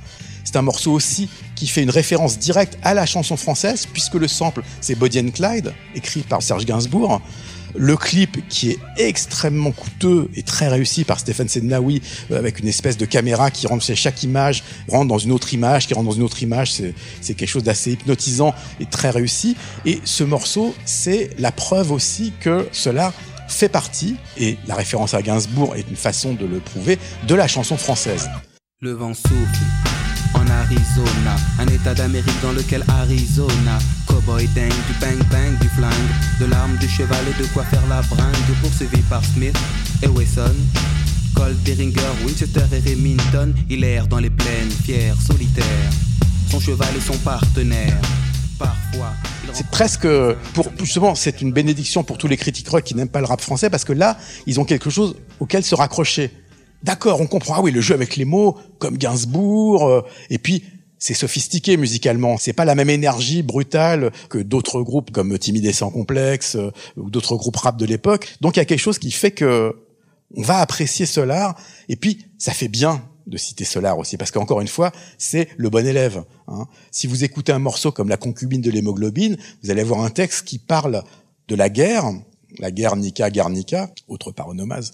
C'est 0.48 0.56
un 0.56 0.62
morceau 0.62 0.92
aussi 0.92 1.28
qui 1.56 1.66
fait 1.66 1.82
une 1.82 1.90
référence 1.90 2.38
directe 2.38 2.78
à 2.82 2.94
la 2.94 3.04
chanson 3.04 3.36
française, 3.36 3.86
puisque 3.92 4.14
le 4.14 4.26
sample, 4.26 4.62
c'est 4.80 4.94
Body 4.94 5.20
and 5.20 5.32
Clyde, 5.32 5.74
écrit 5.94 6.20
par 6.20 6.42
Serge 6.42 6.64
Gainsbourg. 6.64 7.20
Le 7.76 7.98
clip 7.98 8.48
qui 8.48 8.70
est 8.70 8.78
extrêmement 8.96 9.72
coûteux 9.72 10.30
et 10.34 10.42
très 10.42 10.68
réussi 10.68 11.04
par 11.04 11.20
Stéphane 11.20 11.48
Sednaoui 11.48 12.00
euh, 12.30 12.38
avec 12.38 12.60
une 12.60 12.66
espèce 12.66 12.96
de 12.96 13.04
caméra 13.04 13.50
qui 13.50 13.66
rentre 13.66 13.84
chaque 13.94 14.22
image, 14.22 14.64
rentre 14.88 15.08
dans 15.08 15.18
une 15.18 15.32
autre 15.32 15.52
image, 15.52 15.86
qui 15.86 15.92
rentre 15.92 16.06
dans 16.08 16.16
une 16.16 16.22
autre 16.22 16.42
image, 16.42 16.72
c'est 17.20 17.34
quelque 17.34 17.46
chose 17.46 17.64
d'assez 17.64 17.92
hypnotisant 17.92 18.54
et 18.80 18.86
très 18.86 19.10
réussi. 19.10 19.54
Et 19.84 20.00
ce 20.04 20.24
morceau, 20.24 20.74
c'est 20.86 21.28
la 21.38 21.52
preuve 21.52 21.92
aussi 21.92 22.32
que 22.40 22.66
cela 22.72 23.12
fait 23.48 23.68
partie, 23.68 24.16
et 24.38 24.56
la 24.66 24.76
référence 24.76 25.12
à 25.12 25.20
Gainsbourg 25.20 25.76
est 25.76 25.84
une 25.90 25.96
façon 25.96 26.32
de 26.32 26.46
le 26.46 26.58
prouver, 26.60 26.98
de 27.26 27.34
la 27.34 27.48
chanson 27.48 27.76
française. 27.76 28.30
Le 28.80 28.92
vent 28.92 29.12
souffle 29.12 29.97
un 31.58 31.66
état 31.66 31.94
d'Amérique 31.94 32.40
dans 32.42 32.52
lequel 32.52 32.84
Arizona, 32.88 33.78
cowboy 34.06 34.46
dingue, 34.54 34.70
du 34.70 34.92
bang 35.00 35.18
bang, 35.30 35.58
du 35.60 35.68
flingue, 35.68 35.92
de 36.40 36.46
l'arme, 36.46 36.76
du 36.78 36.88
cheval 36.88 37.24
et 37.28 37.42
de 37.42 37.46
quoi 37.48 37.64
faire 37.64 37.86
la 37.88 38.02
bringue, 38.02 38.56
poursuivi 38.60 39.00
par 39.02 39.24
Smith 39.24 39.56
et 40.02 40.08
Wesson. 40.08 40.54
Colt, 41.34 41.56
Beringer, 41.64 42.00
Winchester 42.24 42.64
et 42.72 42.90
Remington, 42.90 43.54
il 43.68 43.84
erre 43.84 44.06
dans 44.08 44.18
les 44.18 44.30
plaines, 44.30 44.70
fier, 44.84 45.14
solitaire, 45.20 45.90
son 46.50 46.60
cheval 46.60 46.88
et 46.96 47.00
son 47.00 47.18
partenaire. 47.18 48.00
Parfois, 48.58 49.12
c'est 49.52 49.66
presque 49.68 50.08
pour 50.52 50.66
justement 50.80 51.14
c'est 51.14 51.40
une 51.40 51.52
bénédiction 51.52 52.02
pour 52.02 52.18
tous 52.18 52.26
les 52.26 52.36
critiques 52.36 52.68
rock 52.68 52.82
qui 52.82 52.94
n'aiment 52.94 53.08
pas 53.08 53.20
le 53.20 53.26
rap 53.26 53.40
français 53.40 53.70
parce 53.70 53.84
que 53.84 53.92
là 53.92 54.18
ils 54.46 54.58
ont 54.60 54.64
quelque 54.64 54.90
chose 54.90 55.14
auquel 55.40 55.64
se 55.64 55.74
raccrocher 55.74 56.32
D'accord, 56.82 57.20
on 57.20 57.26
comprend. 57.26 57.54
Ah 57.56 57.60
oui, 57.60 57.72
le 57.72 57.80
jeu 57.80 57.94
avec 57.94 58.16
les 58.16 58.24
mots, 58.24 58.56
comme 58.78 58.96
Gainsbourg. 58.98 59.88
Euh, 59.88 60.02
et 60.30 60.38
puis, 60.38 60.62
c'est 60.98 61.14
sophistiqué 61.14 61.76
musicalement. 61.76 62.36
C'est 62.38 62.52
pas 62.52 62.64
la 62.64 62.74
même 62.74 62.90
énergie 62.90 63.42
brutale 63.42 64.10
que 64.28 64.38
d'autres 64.38 64.82
groupes 64.82 65.10
comme 65.10 65.38
Timide 65.38 65.66
et 65.66 65.72
sans 65.72 65.90
complexe 65.90 66.56
euh, 66.56 66.70
ou 66.96 67.10
d'autres 67.10 67.36
groupes 67.36 67.56
rap 67.56 67.76
de 67.76 67.86
l'époque. 67.86 68.36
Donc 68.40 68.56
il 68.56 68.60
y 68.60 68.62
a 68.62 68.64
quelque 68.64 68.80
chose 68.80 68.98
qui 68.98 69.10
fait 69.10 69.30
que 69.30 69.74
on 70.36 70.42
va 70.42 70.58
apprécier 70.58 71.06
Solar. 71.06 71.58
Et 71.88 71.96
puis, 71.96 72.26
ça 72.38 72.52
fait 72.52 72.68
bien 72.68 73.02
de 73.26 73.36
citer 73.36 73.64
Solar 73.64 73.98
aussi, 73.98 74.16
parce 74.16 74.30
qu'encore 74.30 74.60
une 74.60 74.68
fois, 74.68 74.92
c'est 75.18 75.48
le 75.56 75.68
bon 75.70 75.86
élève. 75.86 76.24
Hein. 76.48 76.66
Si 76.90 77.06
vous 77.06 77.24
écoutez 77.24 77.52
un 77.52 77.58
morceau 77.58 77.92
comme 77.92 78.08
La 78.08 78.16
concubine 78.16 78.60
de 78.60 78.70
l'hémoglobine, 78.70 79.36
vous 79.62 79.70
allez 79.70 79.82
avoir 79.82 80.00
un 80.00 80.10
texte 80.10 80.46
qui 80.46 80.58
parle 80.58 81.02
de 81.48 81.54
la 81.54 81.68
guerre, 81.68 82.04
la 82.58 82.70
guerre 82.70 82.96
Nika 82.96 83.30
Garnica, 83.30 83.90
autre 84.06 84.32
paronomase. 84.32 84.92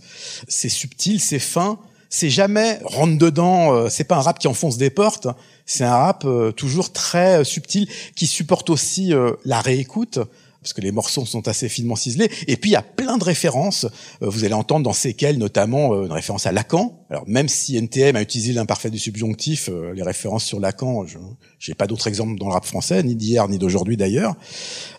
C'est 0.49 0.69
subtil, 0.69 1.21
c'est 1.21 1.39
fin, 1.39 1.79
c'est 2.15 2.31
jamais 2.31 2.79
rentre 2.85 3.19
dedans. 3.19 3.75
Euh, 3.75 3.89
c'est 3.89 4.05
pas 4.05 4.15
un 4.15 4.21
rap 4.21 4.39
qui 4.39 4.47
enfonce 4.47 4.77
des 4.77 4.89
portes. 4.89 5.27
C'est 5.67 5.83
un 5.83 5.97
rap 5.97 6.23
euh, 6.25 6.53
toujours 6.53 6.93
très 6.93 7.41
euh, 7.41 7.45
subtil 7.45 7.89
qui 8.15 8.29
supporte 8.29 8.71
aussi 8.71 9.13
la 9.45 9.61
réécoute 9.61 10.21
parce 10.61 10.73
que 10.73 10.81
les 10.81 10.93
morceaux 10.93 11.27
sont 11.27 11.47
assez 11.49 11.69
finement 11.69 11.97
ciselés. 11.97 12.31
Et 12.47 12.57
puis 12.57 12.71
il 12.71 12.73
y 12.73 12.77
a 12.77 12.83
plein 12.83 13.19
de 13.19 13.25
références. 13.25 13.87
vous 14.21 14.45
allez 14.45 14.55
entendre 14.55 14.85
dans 14.85 15.13
quelles, 15.13 15.37
notamment 15.37 16.05
une 16.05 16.13
référence 16.13 16.47
à 16.47 16.53
Lacan. 16.53 17.05
Alors 17.11 17.25
même 17.27 17.49
si 17.49 17.77
NTM 17.77 18.17
a 18.17 18.23
utilisé 18.23 18.53
l'imparfait 18.55 18.91
du 18.91 18.99
subjonctif, 18.99 19.69
les 19.95 20.03
références 20.03 20.45
sur 20.45 20.61
Lacan, 20.61 21.05
je 21.07 21.19
n'ai 21.71 21.75
pas 21.75 21.87
d'autres 21.87 22.07
exemples 22.07 22.39
dans 22.39 22.47
le 22.47 22.55
rap 22.55 22.65
français, 22.65 23.03
ni 23.03 23.15
d'hier 23.15 23.47
ni 23.49 23.59
d'aujourd'hui 23.59 23.99
d'ailleurs. 23.99 24.37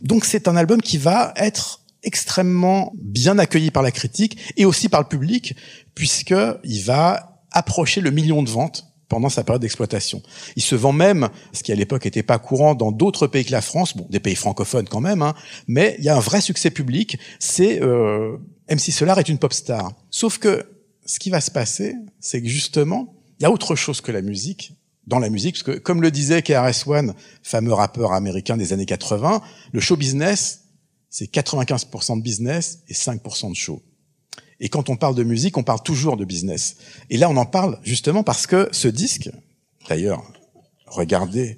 Donc 0.01 0.25
c'est 0.25 0.47
un 0.47 0.55
album 0.55 0.81
qui 0.81 0.99
va 0.99 1.33
être 1.35 1.81
extrêmement 2.05 2.93
bien 2.95 3.37
accueilli 3.37 3.71
par 3.71 3.83
la 3.83 3.91
critique 3.91 4.53
et 4.57 4.65
aussi 4.65 4.89
par 4.89 5.01
le 5.01 5.07
public, 5.07 5.55
puisqu'il 5.93 6.81
va 6.83 7.41
approcher 7.51 8.01
le 8.01 8.11
million 8.11 8.43
de 8.43 8.49
ventes 8.49 8.85
pendant 9.07 9.29
sa 9.29 9.43
période 9.43 9.61
d'exploitation. 9.61 10.21
Il 10.55 10.63
se 10.63 10.75
vend 10.75 10.91
même, 10.91 11.29
ce 11.53 11.63
qui 11.63 11.71
à 11.71 11.75
l'époque 11.75 12.05
n'était 12.05 12.23
pas 12.23 12.39
courant 12.39 12.75
dans 12.75 12.91
d'autres 12.91 13.27
pays 13.27 13.45
que 13.45 13.51
la 13.51 13.61
France, 13.61 13.95
bon, 13.95 14.07
des 14.09 14.19
pays 14.19 14.35
francophones 14.35 14.87
quand 14.87 15.01
même, 15.01 15.21
hein, 15.21 15.35
mais 15.67 15.95
il 15.99 16.05
y 16.05 16.09
a 16.09 16.15
un 16.15 16.19
vrai 16.19 16.41
succès 16.41 16.71
public, 16.71 17.19
c'est 17.39 17.81
euh, 17.81 18.37
MC 18.69 18.91
Solar 18.91 19.19
est 19.19 19.29
une 19.29 19.37
pop 19.37 19.53
star. 19.53 19.91
Sauf 20.09 20.37
que 20.37 20.65
ce 21.05 21.19
qui 21.19 21.29
va 21.29 21.39
se 21.39 21.51
passer, 21.51 21.95
c'est 22.19 22.41
que 22.41 22.47
justement, 22.47 23.13
il 23.39 23.43
y 23.43 23.45
a 23.45 23.51
autre 23.51 23.75
chose 23.75 24.01
que 24.01 24.11
la 24.11 24.21
musique 24.21 24.73
dans 25.07 25.19
la 25.19 25.29
musique, 25.29 25.55
parce 25.55 25.63
que 25.63 25.79
comme 25.79 26.01
le 26.01 26.09
disait 26.09 26.41
KRS-One, 26.41 27.13
fameux 27.43 27.73
rappeur 27.73 28.13
américain 28.13 28.57
des 28.57 28.73
années 28.73 28.87
80, 28.87 29.41
le 29.71 29.79
show 29.79 29.95
business, 29.95 30.64
c'est 31.17 31.31
95% 31.31 32.17
de 32.17 32.21
business 32.21 32.79
et 32.89 32.93
5% 32.93 33.49
de 33.49 33.55
show. 33.55 33.81
Et 34.59 34.67
quand 34.67 34.89
on 34.89 34.97
parle 34.97 35.15
de 35.15 35.23
musique, 35.23 35.57
on 35.57 35.63
parle 35.63 35.81
toujours 35.81 36.17
de 36.17 36.25
business. 36.25 36.75
Et 37.09 37.15
là, 37.15 37.29
on 37.29 37.37
en 37.37 37.45
parle 37.45 37.79
justement 37.83 38.21
parce 38.21 38.47
que 38.47 38.67
ce 38.73 38.89
disque, 38.89 39.29
d'ailleurs, 39.87 40.29
regardez 40.87 41.55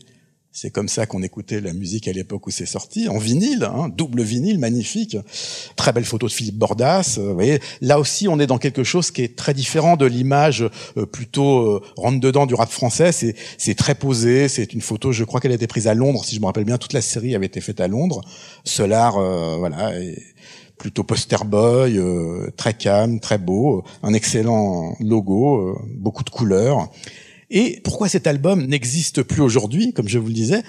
c'est 0.60 0.72
comme 0.72 0.88
ça 0.88 1.06
qu'on 1.06 1.22
écoutait 1.22 1.62
la 1.62 1.72
musique 1.72 2.08
à 2.08 2.12
l'époque 2.12 2.48
où 2.48 2.50
c'est 2.50 2.66
sorti, 2.66 3.08
en 3.10 3.20
vinyle, 3.20 3.70
hein, 3.72 3.90
double 3.96 4.24
vinyle, 4.24 4.58
magnifique. 4.58 5.16
Très 5.76 5.94
belle 5.94 6.04
photo 6.04 6.26
de 6.26 6.32
Philippe 6.32 6.56
Bordas. 6.56 7.18
Euh, 7.20 7.28
vous 7.28 7.34
voyez, 7.36 7.60
là 7.82 8.00
aussi, 8.00 8.28
on 8.28 8.40
est 8.40 8.48
dans 8.48 8.58
quelque 8.58 8.84
chose 8.84 9.12
qui 9.12 9.22
est 9.22 9.36
très 9.36 9.54
différent 9.54 9.98
de 9.98 10.08
l'image 10.08 10.68
euh, 10.98 11.06
plutôt 11.06 11.60
euh, 11.60 11.84
rentre 11.96 12.20
dedans 12.20 12.48
du 12.48 12.56
rap 12.56 12.72
français. 12.72 13.12
C'est, 13.12 13.76
très 13.76 13.94
posé. 13.94 14.48
C'est 14.48 14.74
une 14.74 14.82
photo, 14.82 15.12
je 15.12 15.24
crois 15.26 15.40
qu'elle 15.42 15.52
a 15.52 15.56
été 15.56 15.68
prise 15.68 15.88
à 15.88 15.94
Londres, 15.94 16.26
si 16.26 16.36
je 16.36 16.42
me 16.42 16.48
rappelle 16.48 16.66
bien. 16.66 16.80
Toute 16.80 16.94
la 16.94 17.02
série 17.02 17.36
avait 17.36 17.46
été 17.46 17.62
faite 17.62 17.80
à 17.80 17.88
Londres. 17.88 18.22
Solar, 18.64 19.14
voilà. 19.60 19.92
plutôt 20.80 21.04
poster 21.04 21.44
boy, 21.46 21.98
euh, 21.98 22.50
très 22.58 22.74
calme, 22.74 23.20
très 23.20 23.38
beau, 23.38 23.84
un 24.04 24.14
excellent 24.14 24.96
logo, 25.00 25.58
euh, 25.58 25.76
beaucoup 25.96 26.24
de 26.24 26.30
couleurs. 26.30 26.90
Et 27.50 27.80
pourquoi 27.84 28.10
cet 28.10 28.27
album 28.27 28.66
n'existe 28.66 29.24
plus 29.24 29.42
aujourd'hui, 29.42 29.94
comme 29.94 30.08
je 30.08 30.20
vous 30.20 30.27
le 30.27 30.34
disais? 30.34 30.63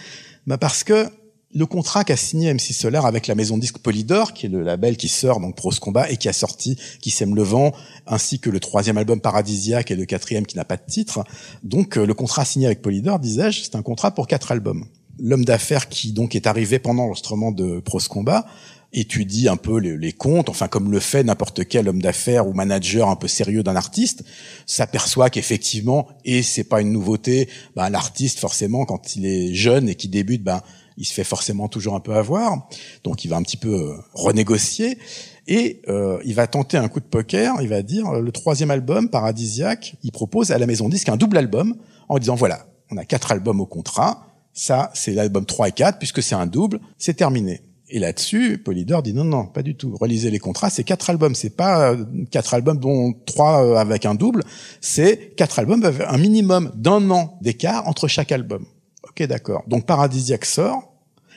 Bah 0.46 0.58
Parce 0.58 0.84
que 0.84 1.08
le 1.54 1.66
contrat 1.66 2.04
qu'a 2.04 2.16
signé 2.16 2.52
MC 2.52 2.72
Solar 2.72 3.06
avec 3.06 3.26
la 3.26 3.34
maison 3.34 3.56
disque 3.56 3.78
Polydor, 3.78 4.34
qui 4.34 4.46
est 4.46 4.48
le 4.50 4.62
label 4.62 4.96
qui 4.96 5.08
sort 5.08 5.40
donc 5.40 5.56
Pros 5.56 5.72
Combat 5.80 6.10
et 6.10 6.16
qui 6.16 6.28
a 6.28 6.32
sorti 6.32 6.76
Qui 7.00 7.10
sème 7.10 7.34
le 7.34 7.42
vent, 7.42 7.72
ainsi 8.06 8.38
que 8.38 8.50
le 8.50 8.60
troisième 8.60 8.98
album 8.98 9.20
Paradisiaque 9.20 9.90
et 9.90 9.96
le 9.96 10.04
quatrième 10.04 10.46
qui 10.46 10.56
n'a 10.56 10.64
pas 10.64 10.76
de 10.76 10.84
titre. 10.86 11.24
Donc 11.62 11.96
euh, 11.96 12.06
le 12.06 12.14
contrat 12.14 12.44
signé 12.44 12.66
avec 12.66 12.82
Polydor, 12.82 13.18
disais-je, 13.18 13.62
c'est 13.62 13.76
un 13.76 13.82
contrat 13.82 14.12
pour 14.12 14.26
quatre 14.26 14.52
albums. 14.52 14.84
L'homme 15.18 15.44
d'affaires 15.44 15.88
qui 15.88 16.12
donc 16.12 16.36
est 16.36 16.46
arrivé 16.46 16.78
pendant 16.78 17.04
l'enregistrement 17.04 17.50
de 17.50 17.80
Pros 17.80 17.98
Combat 18.08 18.46
étudie 18.92 19.48
un 19.48 19.56
peu 19.56 19.78
les, 19.78 19.96
les, 19.96 20.12
comptes, 20.12 20.48
enfin 20.48 20.66
comme 20.66 20.90
le 20.90 21.00
fait 21.00 21.22
n'importe 21.22 21.66
quel 21.68 21.88
homme 21.88 22.00
d'affaires 22.00 22.48
ou 22.48 22.54
manager 22.54 23.08
un 23.08 23.16
peu 23.16 23.28
sérieux 23.28 23.62
d'un 23.62 23.76
artiste, 23.76 24.24
s'aperçoit 24.66 25.28
qu'effectivement, 25.30 26.08
et 26.24 26.42
c'est 26.42 26.64
pas 26.64 26.80
une 26.80 26.92
nouveauté, 26.92 27.48
ben, 27.76 27.90
l'artiste 27.90 28.38
forcément 28.38 28.86
quand 28.86 29.16
il 29.16 29.26
est 29.26 29.52
jeune 29.54 29.88
et 29.88 29.94
qui 29.94 30.08
débute, 30.08 30.42
ben 30.42 30.62
il 30.96 31.04
se 31.04 31.12
fait 31.12 31.24
forcément 31.24 31.68
toujours 31.68 31.94
un 31.94 32.00
peu 32.00 32.14
avoir, 32.14 32.68
donc 33.04 33.24
il 33.24 33.28
va 33.28 33.36
un 33.36 33.42
petit 33.42 33.56
peu 33.56 33.72
euh, 33.72 33.96
renégocier 34.14 34.98
et 35.46 35.80
euh, 35.88 36.18
il 36.24 36.34
va 36.34 36.46
tenter 36.46 36.76
un 36.76 36.88
coup 36.88 37.00
de 37.00 37.04
poker. 37.04 37.54
Il 37.62 37.68
va 37.68 37.82
dire 37.82 38.10
le 38.12 38.32
troisième 38.32 38.70
album, 38.70 39.08
Paradisiaque, 39.08 39.96
il 40.02 40.12
propose 40.12 40.50
à 40.50 40.58
la 40.58 40.66
maison 40.66 40.88
disque 40.88 41.08
un 41.08 41.16
double 41.16 41.38
album 41.38 41.76
en 42.08 42.18
disant 42.18 42.34
voilà, 42.34 42.66
on 42.90 42.96
a 42.96 43.04
quatre 43.04 43.30
albums 43.32 43.60
au 43.60 43.66
contrat, 43.66 44.26
ça 44.52 44.90
c'est 44.92 45.12
l'album 45.12 45.46
3 45.46 45.68
et 45.68 45.72
4 45.72 45.98
puisque 45.98 46.22
c'est 46.22 46.34
un 46.34 46.46
double, 46.46 46.80
c'est 46.98 47.14
terminé. 47.14 47.62
Et 47.90 47.98
là-dessus, 47.98 48.58
Polydor 48.58 49.02
dit 49.02 49.14
non, 49.14 49.24
non, 49.24 49.46
pas 49.46 49.62
du 49.62 49.74
tout. 49.74 49.96
Relisez 49.98 50.30
les 50.30 50.38
contrats, 50.38 50.68
c'est 50.68 50.84
quatre 50.84 51.08
albums. 51.08 51.34
C'est 51.34 51.56
pas 51.56 51.92
euh, 51.92 52.04
quatre 52.30 52.52
albums 52.52 52.78
dont 52.78 53.14
trois 53.24 53.80
avec 53.80 54.04
un 54.04 54.14
double. 54.14 54.42
C'est 54.80 55.34
quatre 55.36 55.58
albums 55.58 55.82
avec 55.84 56.06
un 56.06 56.18
minimum 56.18 56.70
d'un 56.74 57.10
an 57.10 57.38
d'écart 57.40 57.88
entre 57.88 58.06
chaque 58.06 58.30
album. 58.30 58.66
Ok, 59.08 59.22
d'accord. 59.26 59.64
Donc 59.68 59.86
Paradisiaque 59.86 60.44
sort. 60.44 60.92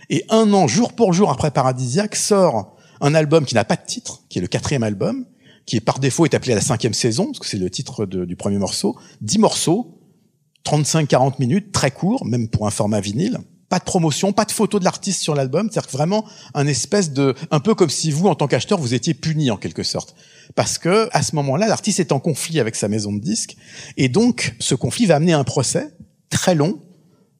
Et 0.09 0.25
un 0.29 0.51
an, 0.51 0.67
jour 0.67 0.93
pour 0.93 1.13
jour 1.13 1.31
après 1.31 1.51
Paradisiaque, 1.51 2.15
sort 2.15 2.75
un 2.99 3.15
album 3.15 3.45
qui 3.45 3.55
n'a 3.55 3.63
pas 3.63 3.77
de 3.77 3.85
titre, 3.85 4.21
qui 4.27 4.39
est 4.39 4.41
le 4.41 4.47
quatrième 4.47 4.83
album, 4.83 5.25
qui 5.65 5.79
par 5.79 5.99
défaut 5.99 6.25
est 6.25 6.33
appelé 6.33 6.53
la 6.53 6.61
cinquième 6.61 6.93
saison, 6.93 7.27
parce 7.27 7.39
que 7.39 7.47
c'est 7.47 7.57
le 7.57 7.69
titre 7.69 8.05
du 8.05 8.35
premier 8.35 8.57
morceau. 8.57 8.97
Dix 9.21 9.39
morceaux, 9.39 9.99
35-40 10.65 11.35
minutes, 11.39 11.71
très 11.71 11.91
court, 11.91 12.25
même 12.25 12.49
pour 12.49 12.67
un 12.67 12.71
format 12.71 12.99
vinyle. 12.99 13.37
Pas 13.71 13.79
de 13.79 13.83
promotion, 13.85 14.33
pas 14.33 14.45
de 14.45 14.51
photo 14.51 14.77
de 14.77 14.83
l'artiste 14.83 15.21
sur 15.21 15.33
l'album. 15.33 15.69
C'est-à-dire 15.71 15.89
vraiment 15.91 16.25
un 16.53 16.67
espèce 16.67 17.11
de, 17.11 17.33
un 17.49 17.59
peu 17.59 17.73
comme 17.73 17.89
si 17.89 18.11
vous, 18.11 18.27
en 18.27 18.35
tant 18.35 18.47
qu'acheteur, 18.47 18.77
vous 18.77 18.93
étiez 18.93 19.15
puni 19.15 19.49
en 19.49 19.57
quelque 19.57 19.81
sorte. 19.81 20.13
Parce 20.55 20.77
que, 20.77 21.09
à 21.11 21.23
ce 21.23 21.35
moment-là, 21.37 21.67
l'artiste 21.67 21.99
est 21.99 22.11
en 22.11 22.19
conflit 22.19 22.59
avec 22.59 22.75
sa 22.75 22.87
maison 22.87 23.13
de 23.13 23.19
disques. 23.19 23.55
Et 23.97 24.09
donc, 24.09 24.55
ce 24.59 24.75
conflit 24.75 25.07
va 25.07 25.15
amener 25.15 25.33
un 25.33 25.43
procès 25.43 25.87
très 26.29 26.53
long, 26.53 26.79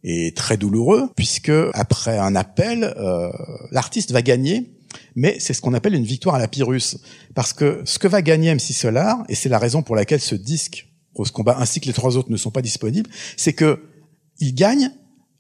et 0.04 0.34
très 0.34 0.58
douloureux, 0.58 1.10
puisque 1.16 1.52
après 1.74 2.18
un 2.18 2.36
appel, 2.36 2.94
euh, 2.98 3.30
l'artiste 3.72 4.12
va 4.12 4.22
gagner, 4.22 4.72
mais 5.16 5.38
c'est 5.40 5.54
ce 5.54 5.62
qu'on 5.62 5.74
appelle 5.74 5.94
une 5.94 6.06
victoire 6.06 6.36
à 6.36 6.40
la 6.40 6.48
Pyrrhus, 6.48 6.98
parce 7.36 7.54
que 7.54 7.82
ce 7.86 8.00
que 8.00 8.08
va 8.08 8.22
gagner 8.22 8.54
MC 8.54 8.74
Solar, 8.74 9.24
et 9.30 9.36
c'est 9.36 9.50
la 9.50 9.60
raison 9.60 9.84
pour 9.84 9.96
laquelle 9.96 10.22
ce 10.22 10.36
disque, 10.36 10.88
Rose 11.14 11.32
Combat, 11.32 11.58
ainsi 11.60 11.82
que 11.82 11.88
les 11.88 11.94
trois 11.94 12.18
autres 12.18 12.32
ne 12.32 12.38
sont 12.38 12.52
pas 12.52 12.62
disponibles, 12.62 13.10
c'est 13.38 13.54
que 13.54 13.84
il 14.40 14.56
gagne 14.56 14.92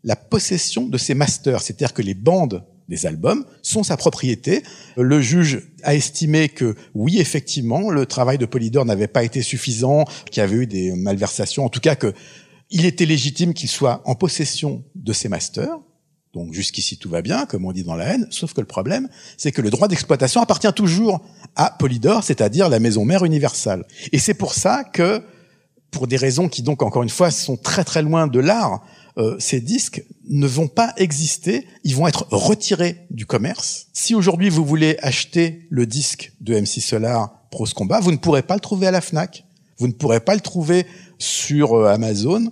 la 0.03 0.15
possession 0.15 0.87
de 0.87 0.97
ses 0.97 1.13
masters, 1.13 1.61
c'est-à-dire 1.61 1.93
que 1.93 2.01
les 2.01 2.13
bandes 2.13 2.63
des 2.89 3.05
albums 3.05 3.45
sont 3.61 3.83
sa 3.83 3.95
propriété. 3.95 4.63
Le 4.97 5.21
juge 5.21 5.71
a 5.83 5.95
estimé 5.95 6.49
que 6.49 6.75
oui, 6.93 7.19
effectivement, 7.19 7.89
le 7.89 8.05
travail 8.05 8.37
de 8.37 8.45
Polydor 8.45 8.85
n'avait 8.85 9.07
pas 9.07 9.23
été 9.23 9.41
suffisant, 9.41 10.05
qu'il 10.29 10.41
y 10.41 10.43
avait 10.43 10.57
eu 10.57 10.67
des 10.67 10.93
malversations, 10.93 11.63
en 11.63 11.69
tout 11.69 11.79
cas 11.79 11.95
que 11.95 12.13
il 12.69 12.85
était 12.85 13.05
légitime 13.05 13.53
qu'il 13.53 13.69
soit 13.69 14.01
en 14.05 14.15
possession 14.15 14.83
de 14.95 15.13
ses 15.13 15.29
masters. 15.29 15.77
Donc 16.33 16.53
jusqu'ici 16.53 16.97
tout 16.97 17.09
va 17.09 17.21
bien, 17.21 17.45
comme 17.45 17.65
on 17.65 17.73
dit 17.73 17.83
dans 17.83 17.95
la 17.95 18.05
haine, 18.05 18.27
sauf 18.29 18.53
que 18.53 18.61
le 18.61 18.67
problème, 18.67 19.09
c'est 19.37 19.51
que 19.51 19.61
le 19.61 19.69
droit 19.69 19.89
d'exploitation 19.89 20.41
appartient 20.41 20.71
toujours 20.73 21.21
à 21.55 21.75
Polydor, 21.77 22.23
c'est-à-dire 22.23 22.69
la 22.69 22.79
maison 22.79 23.03
mère 23.03 23.25
universelle. 23.25 23.83
Et 24.13 24.19
c'est 24.19 24.33
pour 24.33 24.53
ça 24.53 24.85
que, 24.85 25.21
pour 25.91 26.07
des 26.07 26.17
raisons 26.17 26.47
qui 26.47 26.63
donc 26.63 26.81
encore 26.81 27.03
une 27.03 27.09
fois 27.09 27.31
sont 27.31 27.57
très 27.57 27.83
très 27.83 28.01
loin 28.01 28.27
de 28.27 28.39
l'art, 28.39 28.83
euh, 29.17 29.35
ces 29.39 29.59
disques 29.59 30.03
ne 30.29 30.47
vont 30.47 30.69
pas 30.69 30.93
exister, 30.97 31.67
ils 31.83 31.95
vont 31.95 32.07
être 32.07 32.27
retirés 32.31 33.05
du 33.09 33.25
commerce. 33.25 33.87
Si 33.93 34.15
aujourd'hui 34.15 34.49
vous 34.49 34.65
voulez 34.65 34.97
acheter 35.01 35.67
le 35.69 35.85
disque 35.85 36.31
de 36.39 36.55
MC 36.55 36.79
Solar 36.79 37.31
Pros 37.51 37.67
Combat, 37.75 37.99
vous 37.99 38.11
ne 38.11 38.17
pourrez 38.17 38.41
pas 38.41 38.55
le 38.55 38.61
trouver 38.61 38.87
à 38.87 38.91
la 38.91 39.01
Fnac, 39.01 39.43
vous 39.77 39.87
ne 39.87 39.93
pourrez 39.93 40.21
pas 40.21 40.33
le 40.33 40.41
trouver 40.41 40.85
sur 41.19 41.73
euh, 41.73 41.87
Amazon, 41.87 42.51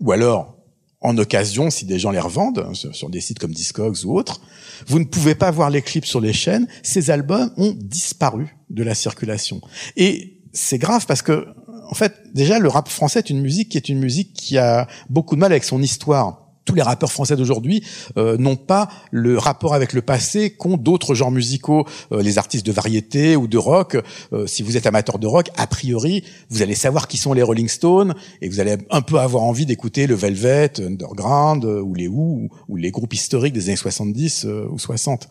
ou 0.00 0.12
alors 0.12 0.56
en 1.02 1.16
occasion 1.16 1.70
si 1.70 1.84
des 1.84 1.98
gens 1.98 2.10
les 2.10 2.20
revendent 2.20 2.66
hein, 2.68 2.74
sur, 2.74 3.08
des 3.08 3.20
sites 3.20 3.38
comme 3.38 3.52
Discogs 3.52 4.04
ou 4.04 4.18
autres. 4.18 4.40
Vous 4.86 4.98
ne 4.98 5.04
pouvez 5.04 5.34
pas 5.34 5.50
voir 5.50 5.70
les 5.70 5.82
clips 5.82 6.06
sur 6.06 6.20
les 6.20 6.32
chaînes. 6.32 6.66
Ces 6.82 7.10
albums 7.10 7.52
ont 7.56 7.74
disparu 7.76 8.56
de 8.68 8.82
la 8.82 8.94
circulation. 8.94 9.60
Et 9.96 10.40
c'est 10.52 10.78
grave 10.78 11.06
parce 11.06 11.22
que, 11.22 11.46
en 11.90 11.94
fait, 11.94 12.14
déjà, 12.34 12.60
le 12.60 12.68
rap 12.68 12.88
français 12.88 13.18
est 13.18 13.30
une 13.30 13.40
musique 13.40 13.70
qui 13.70 13.76
est 13.76 13.88
une 13.88 13.98
musique 13.98 14.32
qui 14.32 14.58
a 14.58 14.86
beaucoup 15.08 15.34
de 15.34 15.40
mal 15.40 15.50
avec 15.50 15.64
son 15.64 15.82
histoire 15.82 16.39
tous 16.64 16.74
les 16.74 16.82
rappeurs 16.82 17.12
français 17.12 17.36
d'aujourd'hui 17.36 17.82
euh, 18.16 18.36
n'ont 18.36 18.56
pas 18.56 18.88
le 19.10 19.38
rapport 19.38 19.74
avec 19.74 19.92
le 19.92 20.02
passé 20.02 20.50
qu'ont 20.50 20.76
d'autres 20.76 21.14
genres 21.14 21.30
musicaux, 21.30 21.86
euh, 22.12 22.22
les 22.22 22.38
artistes 22.38 22.66
de 22.66 22.72
variété 22.72 23.36
ou 23.36 23.46
de 23.46 23.58
rock. 23.58 23.96
Euh, 24.32 24.46
si 24.46 24.62
vous 24.62 24.76
êtes 24.76 24.86
amateur 24.86 25.18
de 25.18 25.26
rock, 25.26 25.50
a 25.56 25.66
priori, 25.66 26.24
vous 26.50 26.62
allez 26.62 26.74
savoir 26.74 27.08
qui 27.08 27.16
sont 27.16 27.32
les 27.32 27.42
Rolling 27.42 27.68
Stones 27.68 28.14
et 28.42 28.48
vous 28.48 28.60
allez 28.60 28.76
un 28.90 29.00
peu 29.00 29.18
avoir 29.18 29.44
envie 29.44 29.66
d'écouter 29.66 30.06
le 30.06 30.14
Velvet, 30.14 30.72
Underground 30.80 31.64
ou 31.64 31.94
les 31.94 32.08
Who 32.08 32.48
ou 32.68 32.76
les 32.76 32.90
groupes 32.90 33.14
historiques 33.14 33.54
des 33.54 33.68
années 33.68 33.76
70 33.76 34.46
ou 34.70 34.78
60. 34.78 35.28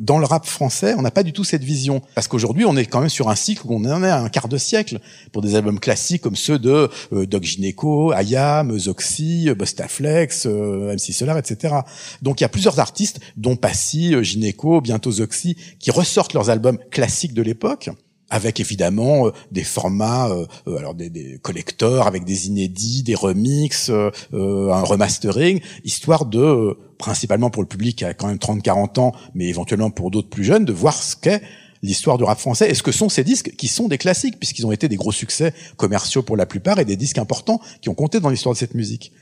dans 0.00 0.18
le 0.18 0.26
rap 0.26 0.46
français, 0.46 0.94
on 0.96 1.02
n'a 1.02 1.10
pas 1.10 1.22
du 1.22 1.32
tout 1.32 1.44
cette 1.44 1.64
vision 1.64 2.02
parce 2.14 2.28
qu'aujourd'hui, 2.28 2.64
on 2.64 2.76
est 2.76 2.86
quand 2.86 3.00
même 3.00 3.08
sur 3.08 3.28
un 3.28 3.34
cycle 3.34 3.62
où 3.66 3.74
on 3.74 3.84
en 3.84 4.02
est 4.02 4.08
à 4.08 4.20
un 4.20 4.28
quart 4.28 4.48
de 4.48 4.58
siècle 4.58 4.98
pour 5.32 5.42
des 5.42 5.54
albums 5.54 5.80
classiques 5.80 6.22
comme 6.22 6.36
ceux 6.36 6.58
de 6.58 6.88
Doc 7.12 7.44
Gineco, 7.44 8.12
Ayam, 8.12 8.76
Zoxy, 8.78 9.50
Bustaflex, 9.56 10.46
euh, 10.53 10.53
MC 10.54 11.12
Solar, 11.12 11.38
etc. 11.38 11.74
Donc 12.22 12.40
il 12.40 12.44
y 12.44 12.46
a 12.46 12.48
plusieurs 12.48 12.78
artistes, 12.80 13.20
dont 13.36 13.56
Passy, 13.56 14.14
euh, 14.14 14.22
Gynéco, 14.22 14.80
bientôt 14.80 15.12
Zoxy, 15.12 15.56
qui 15.78 15.90
ressortent 15.90 16.34
leurs 16.34 16.50
albums 16.50 16.78
classiques 16.90 17.34
de 17.34 17.42
l'époque 17.42 17.90
avec 18.30 18.58
évidemment 18.58 19.26
euh, 19.26 19.30
des 19.52 19.62
formats, 19.62 20.28
alors 20.66 20.94
des, 20.94 21.10
des 21.10 21.38
collectors, 21.42 22.06
avec 22.06 22.24
des 22.24 22.48
inédits, 22.48 23.02
des 23.02 23.14
remixes, 23.14 23.90
un 23.90 24.82
remastering, 24.82 25.60
histoire 25.84 26.24
de, 26.24 26.76
principalement 26.98 27.50
pour 27.50 27.62
le 27.62 27.68
public 27.68 27.96
qui 27.96 28.04
a 28.04 28.14
quand 28.14 28.26
même 28.26 28.38
30-40 28.38 28.98
ans, 28.98 29.12
mais 29.34 29.46
éventuellement 29.46 29.90
pour 29.90 30.10
d'autres 30.10 30.30
plus 30.30 30.44
jeunes, 30.44 30.64
de 30.64 30.72
voir 30.72 31.00
ce 31.00 31.14
qu'est 31.16 31.42
l'histoire 31.84 32.16
du 32.16 32.24
rap 32.24 32.38
français 32.38 32.70
et 32.70 32.74
ce 32.74 32.82
que 32.82 32.92
sont 32.92 33.10
ces 33.10 33.24
disques 33.24 33.54
qui 33.56 33.68
sont 33.68 33.88
des 33.88 33.98
classiques, 33.98 34.38
puisqu'ils 34.38 34.66
ont 34.66 34.72
été 34.72 34.88
des 34.88 34.96
gros 34.96 35.12
succès 35.12 35.52
commerciaux 35.76 36.22
pour 36.22 36.36
la 36.36 36.46
plupart 36.46 36.78
et 36.78 36.86
des 36.86 36.96
disques 36.96 37.18
importants 37.18 37.60
qui 37.82 37.90
ont 37.90 37.94
compté 37.94 38.20
dans 38.20 38.30
l'histoire 38.30 38.54
de 38.54 38.58
cette 38.58 38.74
musique. 38.74 39.12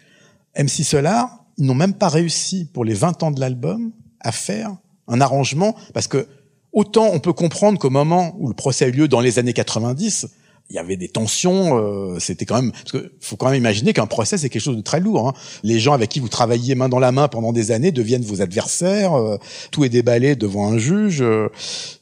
MC 0.56 0.85
Solar, 0.85 1.44
ils 1.59 1.66
n'ont 1.66 1.75
même 1.75 1.94
pas 1.94 2.09
réussi 2.09 2.64
pour 2.64 2.85
les 2.85 2.94
20 2.94 3.23
ans 3.23 3.30
de 3.30 3.40
l'album 3.40 3.92
à 4.21 4.32
faire 4.32 4.76
un 5.09 5.21
arrangement 5.21 5.76
parce 5.94 6.06
que 6.06 6.26
autant 6.73 7.11
on 7.12 7.18
peut 7.18 7.32
comprendre 7.32 7.78
qu'au 7.78 7.90
moment 7.90 8.35
où 8.38 8.49
le 8.49 8.54
procès 8.54 8.87
a 8.87 8.88
eu 8.88 8.92
lieu 8.92 9.09
dans 9.09 9.21
les 9.21 9.38
années 9.38 9.52
90, 9.52 10.28
il 10.71 10.76
y 10.76 10.78
avait 10.78 10.97
des 10.97 11.09
tensions, 11.09 11.76
euh, 11.76 12.18
c'était 12.18 12.47
quand 12.47 12.54
même 12.54 12.73
parce 12.73 12.92
que 12.92 13.12
faut 13.21 13.37
quand 13.37 13.50
même 13.50 13.59
imaginer 13.59 13.92
qu'un 13.92 14.06
procès 14.06 14.38
c'est 14.38 14.49
quelque 14.49 14.62
chose 14.62 14.76
de 14.76 14.82
très 14.82 15.00
lourd. 15.00 15.28
Hein. 15.28 15.35
Les 15.62 15.78
gens 15.78 15.92
avec 15.92 16.09
qui 16.09 16.21
vous 16.21 16.28
travaillez 16.28 16.75
main 16.75 16.88
dans 16.88 16.99
la 16.99 17.12
main 17.12 17.28
pendant 17.28 17.52
des 17.52 17.73
années 17.73 17.92
deviennent 17.92 18.23
vos 18.23 18.40
adversaires, 18.40 19.14
euh, 19.14 19.37
tout 19.71 19.85
est 19.85 19.90
déballé 19.90 20.35
devant 20.37 20.68
un 20.68 20.78
juge, 20.78 21.21
euh. 21.21 21.49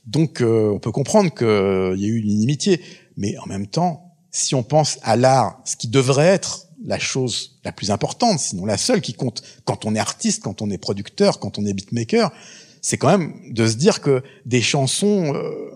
donc 0.06 0.42
on 0.42 0.78
peut 0.78 0.92
comprendre 0.92 1.34
qu'il 1.34 1.46
y 2.00 2.04
a 2.04 2.08
eu 2.08 2.18
une 2.18 2.30
inimitié, 2.30 2.80
mais 3.16 3.36
en 3.38 3.46
même 3.46 3.66
temps, 3.66 4.14
si 4.30 4.54
on 4.54 4.62
pense 4.62 4.98
à 5.02 5.16
l'art, 5.16 5.60
ce 5.64 5.76
qui 5.76 5.88
devrait 5.88 6.26
être 6.26 6.69
la 6.84 6.98
chose 6.98 7.58
la 7.64 7.72
plus 7.72 7.90
importante, 7.90 8.38
sinon 8.38 8.64
la 8.64 8.78
seule 8.78 9.00
qui 9.00 9.12
compte 9.12 9.42
quand 9.64 9.84
on 9.84 9.94
est 9.94 9.98
artiste, 9.98 10.42
quand 10.42 10.62
on 10.62 10.70
est 10.70 10.78
producteur, 10.78 11.38
quand 11.38 11.58
on 11.58 11.66
est 11.66 11.74
beatmaker, 11.74 12.32
c'est 12.80 12.96
quand 12.96 13.08
même 13.08 13.34
de 13.50 13.66
se 13.66 13.74
dire 13.74 14.00
que 14.00 14.22
des 14.46 14.62
chansons 14.62 15.34
euh, 15.34 15.70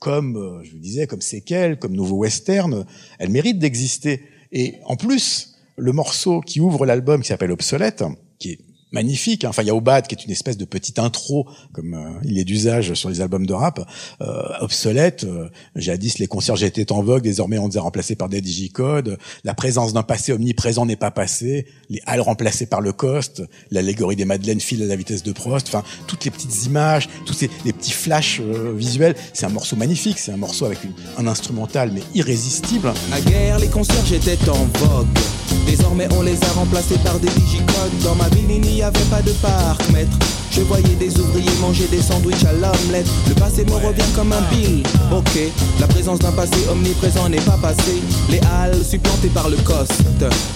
comme, 0.00 0.36
euh, 0.36 0.64
je 0.64 0.72
vous 0.72 0.78
disais, 0.78 1.06
comme 1.06 1.20
Sequel, 1.20 1.78
comme 1.78 1.92
Nouveau 1.92 2.16
Western, 2.16 2.84
elles 3.18 3.30
méritent 3.30 3.58
d'exister. 3.58 4.22
Et 4.50 4.76
en 4.86 4.96
plus, 4.96 5.54
le 5.76 5.92
morceau 5.92 6.40
qui 6.40 6.60
ouvre 6.60 6.86
l'album, 6.86 7.22
qui 7.22 7.28
s'appelle 7.28 7.52
Obsolète, 7.52 8.02
qui 8.38 8.52
est 8.52 8.58
magnifique. 8.92 9.44
Hein. 9.44 9.50
Enfin, 9.50 9.62
il 9.62 9.68
y 9.68 9.70
a 9.70 10.02
qui 10.02 10.14
est 10.14 10.24
une 10.24 10.30
espèce 10.30 10.56
de 10.56 10.64
petite 10.64 10.98
intro, 10.98 11.48
comme 11.72 11.94
euh, 11.94 12.20
il 12.24 12.38
est 12.38 12.44
d'usage 12.44 12.94
sur 12.94 13.08
les 13.08 13.20
albums 13.20 13.46
de 13.46 13.52
rap, 13.52 13.80
euh, 14.20 14.42
obsolète. 14.60 15.24
Euh, 15.24 15.48
jadis, 15.76 16.18
les 16.18 16.26
concierges 16.26 16.62
étaient 16.62 16.92
en 16.92 17.02
vogue, 17.02 17.22
désormais 17.22 17.58
on 17.58 17.68
les 17.68 17.76
a 17.76 17.80
remplacés 17.80 18.14
par 18.14 18.28
des 18.28 18.40
digicodes. 18.40 19.18
La 19.44 19.54
présence 19.54 19.92
d'un 19.92 20.02
passé 20.02 20.32
omniprésent 20.32 20.86
n'est 20.86 20.96
pas 20.96 21.10
passé. 21.10 21.66
Les 21.88 22.00
halles 22.06 22.20
remplacées 22.20 22.66
par 22.66 22.80
le 22.80 22.92
cost. 22.92 23.42
L'allégorie 23.70 24.16
des 24.16 24.24
Madeleines 24.24 24.60
file 24.60 24.82
à 24.82 24.86
la 24.86 24.96
vitesse 24.96 25.22
de 25.22 25.32
Prost. 25.32 25.68
Enfin, 25.68 25.82
toutes 26.06 26.24
les 26.24 26.30
petites 26.30 26.66
images, 26.66 27.08
tous 27.26 27.32
ces, 27.32 27.50
les 27.64 27.72
petits 27.72 27.92
flashs 27.92 28.40
visuels. 28.40 29.14
C'est 29.32 29.46
un 29.46 29.50
morceau 29.50 29.76
magnifique. 29.76 30.18
C'est 30.18 30.32
un 30.32 30.36
morceau 30.36 30.66
avec 30.66 30.78
un 31.18 31.26
instrumental 31.26 31.90
mais 31.92 32.02
irrésistible. 32.14 32.92
Les 33.60 33.68
concierges 33.68 34.12
étaient 34.12 34.48
en 34.48 34.64
vogue. 34.78 35.06
Désormais, 35.66 36.08
on 36.12 36.22
les 36.22 36.42
a 36.42 36.52
remplacés 36.54 36.98
par 37.04 37.18
des. 37.18 37.28
Dans 38.04 38.14
ma 38.14 38.28
il 38.92 38.98
n'y 38.98 39.02
avait 39.02 39.10
pas 39.10 39.22
de 39.22 39.32
parc-mètre. 39.32 40.39
Je 40.50 40.62
voyais 40.62 40.96
des 40.98 41.16
ouvriers 41.18 41.50
manger 41.60 41.86
des 41.90 42.02
sandwichs 42.02 42.44
à 42.44 42.52
l'omelette. 42.52 43.06
Le 43.28 43.34
passé 43.34 43.64
me 43.64 43.74
revient 43.74 44.10
comme 44.14 44.32
un 44.32 44.42
bill. 44.52 44.82
Ok, 45.12 45.38
la 45.78 45.86
présence 45.86 46.18
d'un 46.18 46.32
passé 46.32 46.56
omniprésent 46.70 47.28
n'est 47.28 47.40
pas 47.40 47.58
passé. 47.60 48.02
Les 48.28 48.40
halles 48.40 48.84
supplantées 48.84 49.28
par 49.28 49.48
le 49.48 49.56
cost. 49.58 49.92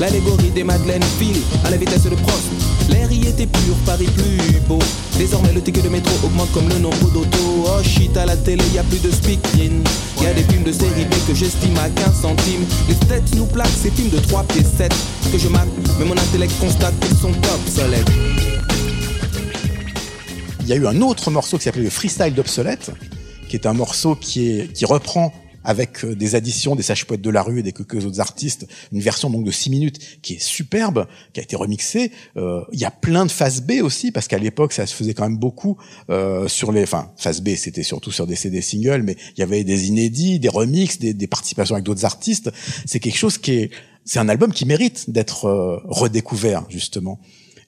L'allégorie 0.01 0.51
des 0.51 0.65
Madeleines 0.65 1.05
file 1.19 1.41
à 1.65 1.71
la 1.71 1.77
vitesse 1.77 2.03
de 2.03 2.11
Prost. 2.11 2.51
L'air 2.91 3.11
y 3.11 3.27
était 3.27 3.47
pur, 3.47 3.75
Paris 3.87 4.09
plus 4.17 4.61
beau. 4.69 4.79
Désormais, 5.17 5.53
le 5.53 5.63
ticket 5.63 5.83
de 5.83 5.89
métro 5.89 6.13
augmente 6.25 6.51
comme 6.53 6.69
le 6.69 6.79
nombre 6.79 7.11
d'autos. 7.13 7.65
Oh 7.67 7.83
shit, 7.83 8.17
à 8.17 8.27
la 8.27 8.37
télé, 8.37 8.65
y 8.75 8.79
a 8.79 8.83
plus 8.83 9.01
de 9.01 9.11
speaking. 9.11 9.85
Y 10.21 10.27
a 10.27 10.35
des 10.35 10.43
films 10.43 10.65
de 10.65 10.73
série 10.73 11.05
B 11.05 11.15
que 11.27 11.35
j'estime 11.35 11.79
à 11.79 11.89
15 11.89 12.21
centimes. 12.21 12.65
Les 12.89 12.95
têtes 13.07 13.35
nous 13.37 13.47
plaquent 13.47 13.79
ces 13.81 13.91
films 13.91 14.11
de 14.11 14.19
3 14.19 14.43
pieds 14.45 14.65
7 14.65 14.93
que 15.31 15.39
je 15.39 15.49
mate, 15.49 15.69
mais 15.99 16.05
mon 16.05 16.15
intellect 16.15 16.53
constate 16.61 16.95
qu'ils 17.01 17.17
sont 17.17 17.33
obsolètes. 17.55 18.54
Il 20.65 20.71
y 20.71 20.73
a 20.73 20.77
eu 20.77 20.87
un 20.87 21.03
autre 21.03 21.31
morceau 21.31 21.59
qui 21.59 21.65
s'appelait 21.65 21.83
le 21.83 21.91
Freestyle 21.91 22.33
d'obsolète, 22.33 22.91
qui 23.51 23.57
est 23.57 23.67
un 23.67 23.75
morceau 23.75 24.17
qui, 24.17 24.49
est, 24.49 24.73
qui 24.73 24.87
reprend 24.87 25.31
avec 25.63 26.03
euh, 26.07 26.17
des 26.17 26.37
additions 26.37 26.75
des 26.75 26.83
sages 26.83 27.05
poètes 27.05 27.21
de 27.21 27.29
la 27.29 27.43
rue 27.43 27.59
et 27.59 27.63
des 27.63 27.73
quelques 27.73 28.07
autres 28.07 28.21
artistes, 28.21 28.67
une 28.91 29.01
version 29.01 29.29
donc 29.29 29.45
de 29.45 29.51
6 29.51 29.69
minutes 29.69 30.21
qui 30.23 30.35
est 30.35 30.43
superbe, 30.43 31.07
qui 31.35 31.41
a 31.41 31.43
été 31.43 31.55
remixée. 31.55 32.13
Euh, 32.39 32.63
il 32.73 32.81
y 32.81 32.87
a 32.87 32.91
plein 32.91 33.27
de 33.27 33.31
phases 33.31 33.61
B 33.61 33.83
aussi, 33.83 34.11
parce 34.11 34.27
qu'à 34.27 34.39
l'époque 34.39 34.73
ça 34.73 34.87
se 34.87 34.95
faisait 34.95 35.13
quand 35.13 35.25
même 35.25 35.37
beaucoup 35.37 35.77
euh, 36.09 36.49
sur 36.49 36.73
les, 36.73 36.83
enfin 36.83 37.13
phase 37.19 37.43
B 37.43 37.57
c'était 37.57 37.83
surtout 37.83 38.11
sur 38.11 38.27
des 38.27 38.35
CD 38.35 38.63
singles, 38.63 39.03
mais 39.03 39.19
il 39.37 39.41
y 39.41 39.43
avait 39.43 39.65
des 39.65 39.89
inédits, 39.89 40.39
des 40.39 40.49
remixes, 40.49 40.99
des, 40.99 41.13
des 41.13 41.27
participations 41.27 41.75
avec 41.75 41.85
d'autres 41.85 42.07
artistes. 42.07 42.51
C'est 42.87 43.01
quelque 43.01 43.19
chose 43.19 43.37
qui 43.37 43.53
est, 43.53 43.71
c'est 44.07 44.19
un 44.19 44.31
album 44.31 44.51
qui 44.51 44.65
mérite 44.65 45.11
d'être 45.11 45.45
euh, 45.45 45.79
redécouvert 45.85 46.65
justement. 46.71 47.21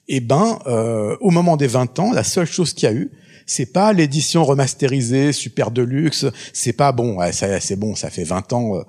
Eh 0.07 0.19
ben, 0.21 0.59
euh, 0.67 1.17
au 1.19 1.31
moment 1.31 1.57
des 1.57 1.67
20 1.67 1.99
ans, 1.99 2.11
la 2.11 2.23
seule 2.23 2.45
chose 2.45 2.73
qu'il 2.73 2.89
y 2.89 2.91
a 2.91 2.95
eu, 2.95 3.11
c'est 3.45 3.71
pas 3.73 3.93
l'édition 3.93 4.43
remasterisée, 4.43 5.31
super 5.31 5.71
de 5.71 5.81
luxe. 5.81 6.25
C'est 6.53 6.73
pas 6.73 6.91
bon. 6.91 7.17
Ouais, 7.17 7.31
c'est 7.31 7.75
bon. 7.75 7.95
Ça 7.95 8.09
fait 8.09 8.23
20 8.23 8.53
ans. 8.53 8.77
Euh, 8.77 8.83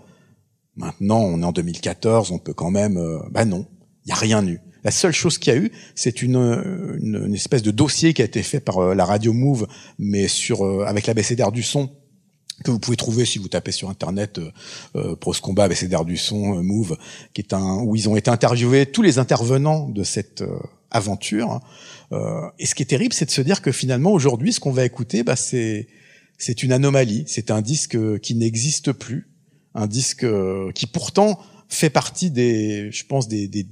maintenant, 0.76 1.20
on 1.20 1.42
est 1.42 1.44
en 1.44 1.52
2014. 1.52 2.30
On 2.30 2.38
peut 2.38 2.54
quand 2.54 2.70
même. 2.70 2.96
Euh, 2.96 3.18
bah 3.30 3.44
non, 3.44 3.66
il 4.04 4.10
y 4.10 4.12
a 4.12 4.16
rien 4.16 4.46
eu. 4.46 4.60
La 4.84 4.92
seule 4.92 5.12
chose 5.12 5.38
qu'il 5.38 5.52
y 5.52 5.56
a 5.56 5.58
eu, 5.58 5.72
c'est 5.96 6.22
une, 6.22 6.36
une, 7.02 7.34
espèce 7.34 7.62
de 7.62 7.72
dossier 7.72 8.14
qui 8.14 8.22
a 8.22 8.24
été 8.24 8.44
fait 8.44 8.60
par 8.60 8.94
la 8.94 9.04
radio 9.04 9.32
Move, 9.32 9.66
mais 9.98 10.28
sur 10.28 10.86
avec 10.86 11.08
l'abécédaire 11.08 11.50
du 11.50 11.64
son 11.64 11.90
que 12.64 12.70
vous 12.70 12.78
pouvez 12.78 12.96
trouver 12.96 13.24
si 13.24 13.38
vous 13.38 13.48
tapez 13.48 13.72
sur 13.72 13.88
internet 13.88 14.40
euh, 14.96 15.14
Pros 15.16 15.34
Combat 15.40 15.64
abécédaire 15.64 16.04
du 16.04 16.16
son 16.16 16.62
Move, 16.62 16.96
qui 17.34 17.40
est 17.40 17.52
un 17.52 17.82
où 17.82 17.94
ils 17.96 18.08
ont 18.08 18.16
été 18.16 18.30
interviewés 18.30 18.86
tous 18.86 19.02
les 19.02 19.18
intervenants 19.18 19.88
de 19.88 20.02
cette 20.02 20.42
aventure. 20.90 21.60
Euh, 22.12 22.48
et 22.58 22.66
ce 22.66 22.74
qui 22.74 22.82
est 22.82 22.86
terrible, 22.86 23.12
c'est 23.12 23.26
de 23.26 23.30
se 23.30 23.40
dire 23.40 23.62
que 23.62 23.72
finalement 23.72 24.12
aujourd'hui, 24.12 24.52
ce 24.52 24.60
qu'on 24.60 24.72
va 24.72 24.84
écouter, 24.84 25.22
bah, 25.22 25.36
c'est 25.36 25.88
c'est 26.36 26.62
une 26.62 26.72
anomalie. 26.72 27.24
C'est 27.26 27.50
un 27.50 27.60
disque 27.60 28.20
qui 28.20 28.36
n'existe 28.36 28.92
plus, 28.92 29.28
un 29.74 29.88
disque 29.88 30.24
qui 30.74 30.86
pourtant 30.86 31.40
fait 31.68 31.90
partie 31.90 32.30
des, 32.30 32.90
je 32.92 33.04
pense, 33.04 33.28
des, 33.28 33.48
des 33.48 33.66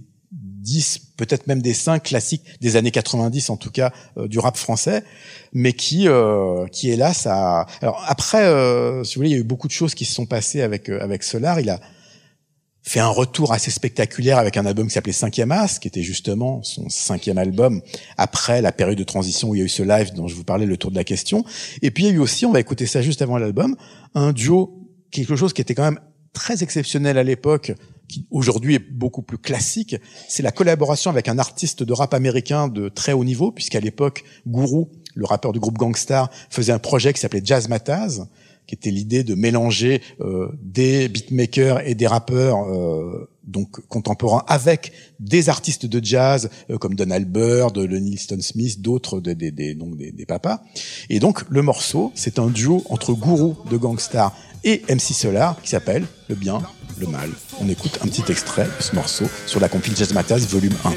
10, 0.66 1.12
peut-être 1.16 1.46
même 1.46 1.62
des 1.62 1.72
5 1.72 2.02
classiques 2.02 2.42
des 2.60 2.76
années 2.76 2.90
90 2.90 3.50
en 3.50 3.56
tout 3.56 3.70
cas 3.70 3.92
euh, 4.18 4.26
du 4.26 4.38
rap 4.40 4.56
français, 4.56 5.04
mais 5.52 5.72
qui 5.72 6.08
euh, 6.08 6.66
qui 6.66 6.90
hélas 6.90 7.26
a 7.26 7.66
alors 7.80 8.04
après 8.06 8.44
euh, 8.44 9.04
si 9.04 9.14
vous 9.14 9.20
voulez 9.20 9.30
il 9.30 9.32
y 9.32 9.36
a 9.36 9.40
eu 9.40 9.44
beaucoup 9.44 9.68
de 9.68 9.72
choses 9.72 9.94
qui 9.94 10.04
se 10.04 10.12
sont 10.12 10.26
passées 10.26 10.62
avec 10.62 10.90
euh, 10.90 11.00
avec 11.00 11.22
Solar, 11.22 11.60
il 11.60 11.70
a 11.70 11.80
fait 12.82 13.00
un 13.00 13.08
retour 13.08 13.52
assez 13.52 13.70
spectaculaire 13.70 14.38
avec 14.38 14.56
un 14.56 14.66
album 14.66 14.86
qui 14.86 14.94
s'appelait 14.94 15.12
Cinquième 15.12 15.52
As, 15.52 15.78
qui 15.78 15.88
était 15.88 16.02
justement 16.02 16.62
son 16.62 16.88
cinquième 16.88 17.38
album 17.38 17.80
après 18.16 18.60
la 18.60 18.70
période 18.70 18.98
de 18.98 19.04
transition 19.04 19.50
où 19.50 19.54
il 19.54 19.58
y 19.58 19.62
a 19.62 19.64
eu 19.64 19.68
ce 19.68 19.82
live 19.82 20.12
dont 20.14 20.28
je 20.28 20.36
vous 20.36 20.44
parlais, 20.44 20.66
le 20.66 20.76
tour 20.76 20.92
de 20.92 20.96
la 20.96 21.02
question. 21.02 21.44
Et 21.82 21.90
puis 21.90 22.04
il 22.04 22.06
y 22.06 22.10
a 22.10 22.12
eu 22.12 22.18
aussi, 22.18 22.46
on 22.46 22.52
va 22.52 22.60
écouter 22.60 22.86
ça 22.86 23.02
juste 23.02 23.22
avant 23.22 23.38
l'album, 23.38 23.76
un 24.14 24.32
duo, 24.32 24.86
quelque 25.10 25.34
chose 25.34 25.52
qui 25.52 25.60
était 25.60 25.74
quand 25.74 25.82
même 25.82 25.98
très 26.32 26.62
exceptionnel 26.62 27.18
à 27.18 27.24
l'époque, 27.24 27.72
qui 28.08 28.26
aujourd'hui 28.30 28.74
est 28.74 28.92
beaucoup 28.92 29.22
plus 29.22 29.38
classique, 29.38 29.96
c'est 30.28 30.42
la 30.42 30.52
collaboration 30.52 31.10
avec 31.10 31.28
un 31.28 31.38
artiste 31.38 31.82
de 31.82 31.92
rap 31.92 32.14
américain 32.14 32.68
de 32.68 32.88
très 32.88 33.12
haut 33.12 33.24
niveau, 33.24 33.52
puisqu'à 33.52 33.80
l'époque, 33.80 34.24
Guru, 34.46 34.86
le 35.14 35.24
rappeur 35.24 35.52
du 35.52 35.60
groupe 35.60 35.78
Gangstar, 35.78 36.30
faisait 36.50 36.72
un 36.72 36.78
projet 36.78 37.12
qui 37.12 37.20
s'appelait 37.20 37.42
Jazz 37.44 37.68
Mataz, 37.68 38.26
qui 38.66 38.74
était 38.74 38.90
l'idée 38.90 39.22
de 39.22 39.34
mélanger 39.34 40.02
euh, 40.20 40.48
des 40.62 41.08
beatmakers 41.08 41.86
et 41.86 41.94
des 41.94 42.06
rappeurs 42.06 42.64
euh, 42.64 43.28
donc 43.44 43.80
contemporains 43.86 44.44
avec 44.48 44.92
des 45.20 45.48
artistes 45.48 45.86
de 45.86 46.04
jazz 46.04 46.50
euh, 46.70 46.78
comme 46.78 46.94
Donald 46.94 47.30
Byrd, 47.30 47.78
le 47.78 47.98
Neil 47.98 48.18
Stone 48.18 48.42
Smith, 48.42 48.82
d'autres 48.82 49.20
des, 49.20 49.34
des, 49.34 49.74
donc 49.74 49.96
des, 49.96 50.26
papas. 50.26 50.62
Et 51.08 51.20
donc 51.20 51.44
le 51.48 51.62
morceau, 51.62 52.12
c'est 52.14 52.38
un 52.38 52.48
duo 52.48 52.82
entre 52.90 53.14
Guru 53.14 53.54
de 53.70 53.76
Gangstar 53.76 54.36
et 54.64 54.82
MC 54.88 55.14
Solar 55.14 55.60
qui 55.62 55.68
s'appelle 55.68 56.04
Le 56.28 56.34
Bien, 56.34 56.60
le 56.98 57.06
Mal. 57.06 57.30
On 57.60 57.68
écoute 57.68 57.98
un 58.02 58.08
petit 58.08 58.30
extrait 58.30 58.64
de 58.64 58.82
ce 58.82 58.94
morceau 58.94 59.24
sur 59.46 59.60
la 59.60 59.68
compil 59.68 59.96
Jazz 59.96 60.12
Matas 60.12 60.38
volume 60.50 60.74
1. 60.84 60.92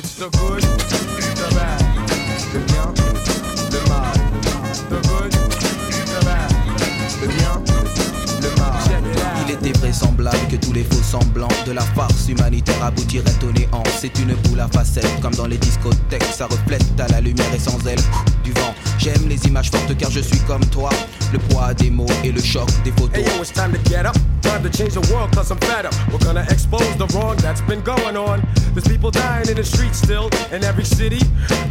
vraisemblable 9.73 10.37
que 10.49 10.55
tous 10.55 10.73
les 10.73 10.83
faux 10.83 11.03
semblants 11.03 11.47
de 11.65 11.71
la 11.71 11.81
farce 11.81 12.27
humanitaire 12.27 12.83
aboutiraient 12.83 13.43
au 13.43 13.51
néant. 13.51 13.83
C'est 13.99 14.17
une 14.19 14.33
boule 14.35 14.59
à 14.59 14.67
facettes, 14.67 15.19
comme 15.21 15.33
dans 15.35 15.47
les 15.47 15.57
discothèques. 15.57 16.23
Ça 16.23 16.45
reflète 16.45 16.83
à 16.99 17.07
la 17.07 17.21
lumière 17.21 17.53
et 17.53 17.59
sans 17.59 17.79
elle 17.87 17.99
du 18.43 18.51
vent. 18.51 18.73
J'aime 18.97 19.27
les 19.27 19.43
images 19.47 19.71
fortes 19.71 19.95
car 19.97 20.11
je 20.11 20.19
suis 20.19 20.39
comme 20.39 20.65
toi. 20.67 20.89
Le 21.31 21.39
poids 21.39 21.73
des 21.73 21.89
mots 21.89 22.07
et 22.23 22.31
le 22.31 22.41
choc 22.41 22.67
des 22.83 22.91
photos. 22.91 23.15
Hey 23.15 23.23
yo, 23.23 23.41
it's 23.41 23.51
time 23.51 23.71
to 23.71 23.79
get 23.89 24.05
up. 24.05 24.15
Time 24.41 24.63
to 24.63 24.69
change 24.69 24.93
the 24.93 25.13
world 25.13 25.31
cause 25.35 25.51
I'm 25.51 25.59
fed 25.59 25.85
up. 25.85 25.93
We're 26.11 26.25
gonna 26.25 26.45
expose 26.49 26.95
the 26.97 27.05
wrong 27.13 27.37
that's 27.37 27.61
been 27.61 27.81
going 27.81 28.17
on. 28.17 28.41
There's 28.73 28.87
people 28.87 29.11
dying 29.11 29.47
in 29.47 29.55
the 29.55 29.63
streets 29.63 29.99
still 29.99 30.29
in 30.51 30.63
every 30.63 30.85
city. 30.85 31.19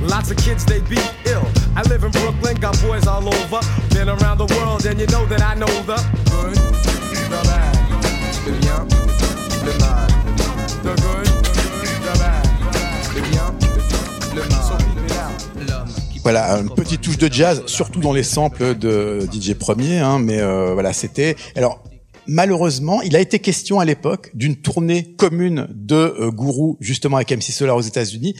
Lots 0.00 0.30
of 0.30 0.36
kids 0.36 0.64
they 0.64 0.80
be 0.80 0.98
ill. 1.26 1.46
I 1.74 1.82
live 1.88 2.04
in 2.04 2.10
Brooklyn, 2.12 2.56
got 2.60 2.80
boys 2.82 3.06
all 3.06 3.26
over. 3.26 3.60
Been 3.90 4.08
around 4.08 4.38
the 4.38 4.46
world 4.56 4.86
and 4.86 5.00
you 5.00 5.06
know 5.06 5.26
that 5.26 5.42
I 5.42 5.54
know 5.54 5.66
the 5.82 5.96
good, 6.30 6.54
the 7.30 7.40
bad. 7.44 7.78
Voilà, 16.30 16.58
une 16.58 16.68
petite 16.68 17.00
touche 17.00 17.16
de 17.16 17.32
jazz, 17.32 17.62
surtout 17.64 18.00
dans 18.00 18.12
les 18.12 18.22
samples 18.22 18.76
de 18.76 19.26
DJ 19.32 19.54
Premier, 19.54 19.96
hein, 19.96 20.18
mais 20.18 20.40
euh, 20.40 20.74
voilà, 20.74 20.92
c'était. 20.92 21.36
Alors, 21.56 21.82
malheureusement, 22.26 23.00
il 23.00 23.16
a 23.16 23.20
été 23.20 23.38
question 23.38 23.80
à 23.80 23.86
l'époque 23.86 24.30
d'une 24.34 24.56
tournée 24.56 25.14
commune 25.16 25.66
de 25.70 25.94
euh, 25.94 26.74
justement 26.80 27.16
avec 27.16 27.32
MC 27.32 27.44
Solar 27.44 27.76
aux 27.76 27.80
États-Unis. 27.80 28.34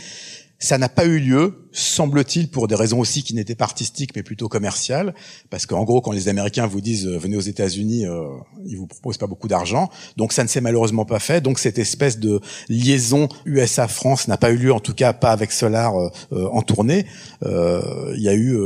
Ça 0.59 0.77
n'a 0.77 0.91
pas 0.91 1.07
eu 1.07 1.19
lieu, 1.19 1.68
semble-t-il, 1.79 2.49
pour 2.49 2.69
des 2.69 2.75
raisons 2.75 2.99
aussi 2.99 3.23
qui 3.23 3.35
n'étaient 3.35 3.55
pas 3.55 3.65
artistiques, 3.65 4.11
mais 4.17 4.23
plutôt 4.23 4.49
commerciales. 4.49 5.15
Parce 5.51 5.67
qu'en 5.67 5.85
gros, 5.85 6.01
quand 6.01 6.13
les 6.13 6.29
Américains 6.29 6.67
vous 6.67 6.81
disent 6.81 7.07
euh, 7.07 7.19
venez 7.19 7.37
aux 7.37 7.41
États-Unis, 7.41 8.07
euh, 8.07 8.27
ils 8.67 8.77
vous 8.77 8.87
proposent 8.87 9.19
pas 9.19 9.27
beaucoup 9.27 9.49
d'argent. 9.49 9.89
Donc 10.17 10.33
ça 10.33 10.43
ne 10.43 10.49
s'est 10.49 10.61
malheureusement 10.61 11.05
pas 11.05 11.19
fait. 11.19 11.41
Donc 11.41 11.59
cette 11.59 11.79
espèce 11.79 12.19
de 12.19 12.41
liaison 12.69 13.29
USA-France 13.47 14.29
n'a 14.29 14.37
pas 14.37 14.51
eu 14.51 14.57
lieu, 14.57 14.73
en 14.73 14.81
tout 14.81 14.95
cas 14.95 15.13
pas 15.13 15.31
avec 15.31 15.53
Solar 15.53 15.97
euh, 15.97 16.09
euh 16.33 16.49
en 16.51 16.63
tournée. 16.63 17.07
Euh, 17.45 18.15
il 18.17 18.23
y 18.23 18.29
a 18.29 18.35
eu 18.35 18.59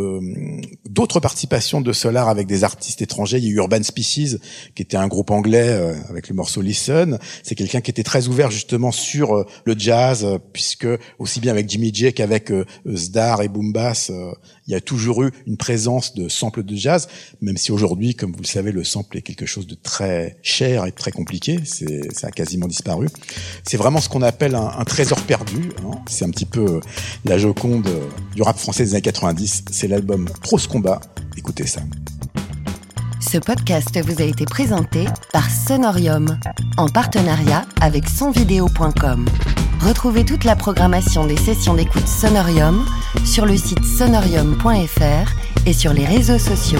d'autres 0.88 1.20
participations 1.20 1.80
de 1.80 1.92
Solar 1.92 2.28
avec 2.28 2.46
des 2.46 2.64
artistes 2.64 3.02
étrangers. 3.02 3.38
Il 3.38 3.44
y 3.44 3.48
a 3.48 3.50
eu 3.50 3.56
Urban 3.56 3.82
Species, 3.82 4.38
qui 4.74 4.82
était 4.82 4.96
un 4.96 5.08
groupe 5.08 5.30
anglais 5.30 5.68
avec 6.08 6.28
le 6.28 6.34
morceau 6.34 6.62
Listen. 6.62 7.18
C'est 7.42 7.54
quelqu'un 7.54 7.80
qui 7.80 7.90
était 7.90 8.04
très 8.04 8.28
ouvert 8.28 8.50
justement 8.50 8.92
sur 8.92 9.44
le 9.64 9.74
jazz, 9.76 10.26
puisque 10.52 10.86
aussi 11.18 11.40
bien 11.40 11.52
avec 11.52 11.68
Jimmy 11.68 11.92
J 11.92 12.12
qu'avec 12.12 12.52
d'art 13.10 13.42
et 13.42 13.48
boom 13.48 13.72
bass, 13.72 14.10
euh, 14.10 14.32
il 14.66 14.72
y 14.72 14.76
a 14.76 14.80
toujours 14.80 15.22
eu 15.22 15.30
une 15.46 15.56
présence 15.56 16.14
de 16.14 16.28
samples 16.28 16.62
de 16.62 16.74
jazz, 16.74 17.08
même 17.40 17.56
si 17.56 17.72
aujourd'hui, 17.72 18.14
comme 18.14 18.32
vous 18.32 18.42
le 18.42 18.46
savez, 18.46 18.72
le 18.72 18.84
sample 18.84 19.18
est 19.18 19.22
quelque 19.22 19.46
chose 19.46 19.66
de 19.66 19.74
très 19.74 20.38
cher 20.42 20.86
et 20.86 20.92
très 20.92 21.10
compliqué. 21.10 21.60
C'est, 21.64 22.12
ça 22.14 22.28
a 22.28 22.30
quasiment 22.30 22.68
disparu. 22.68 23.08
C'est 23.64 23.76
vraiment 23.76 24.00
ce 24.00 24.08
qu'on 24.08 24.22
appelle 24.22 24.54
un, 24.54 24.84
trésor 24.84 25.20
perdu. 25.22 25.70
Hein. 25.84 25.98
C'est 26.08 26.24
un 26.24 26.30
petit 26.30 26.46
peu 26.46 26.80
la 27.24 27.38
Joconde 27.38 27.88
du 28.34 28.42
rap 28.42 28.58
français 28.58 28.84
des 28.84 28.94
années 28.94 29.02
90. 29.02 29.64
C'est 29.70 29.88
l'album 29.88 30.28
Trop 30.42 30.58
Combat. 30.68 31.00
Écoutez 31.36 31.66
ça. 31.66 31.80
Ce 33.20 33.38
podcast 33.38 33.98
vous 34.04 34.20
a 34.20 34.24
été 34.24 34.44
présenté 34.44 35.06
par 35.32 35.48
Sonorium, 35.48 36.38
en 36.76 36.88
partenariat 36.88 37.64
avec 37.80 38.08
sonvideo.com. 38.08 39.24
Retrouvez 39.82 40.24
toute 40.24 40.44
la 40.44 40.54
programmation 40.54 41.26
des 41.26 41.36
sessions 41.36 41.74
d'écoute 41.74 42.06
Sonorium 42.06 42.86
sur 43.24 43.46
le 43.46 43.56
site 43.56 43.84
sonorium.fr 43.84 45.66
et 45.66 45.72
sur 45.72 45.92
les 45.92 46.04
réseaux 46.04 46.38
sociaux. 46.38 46.78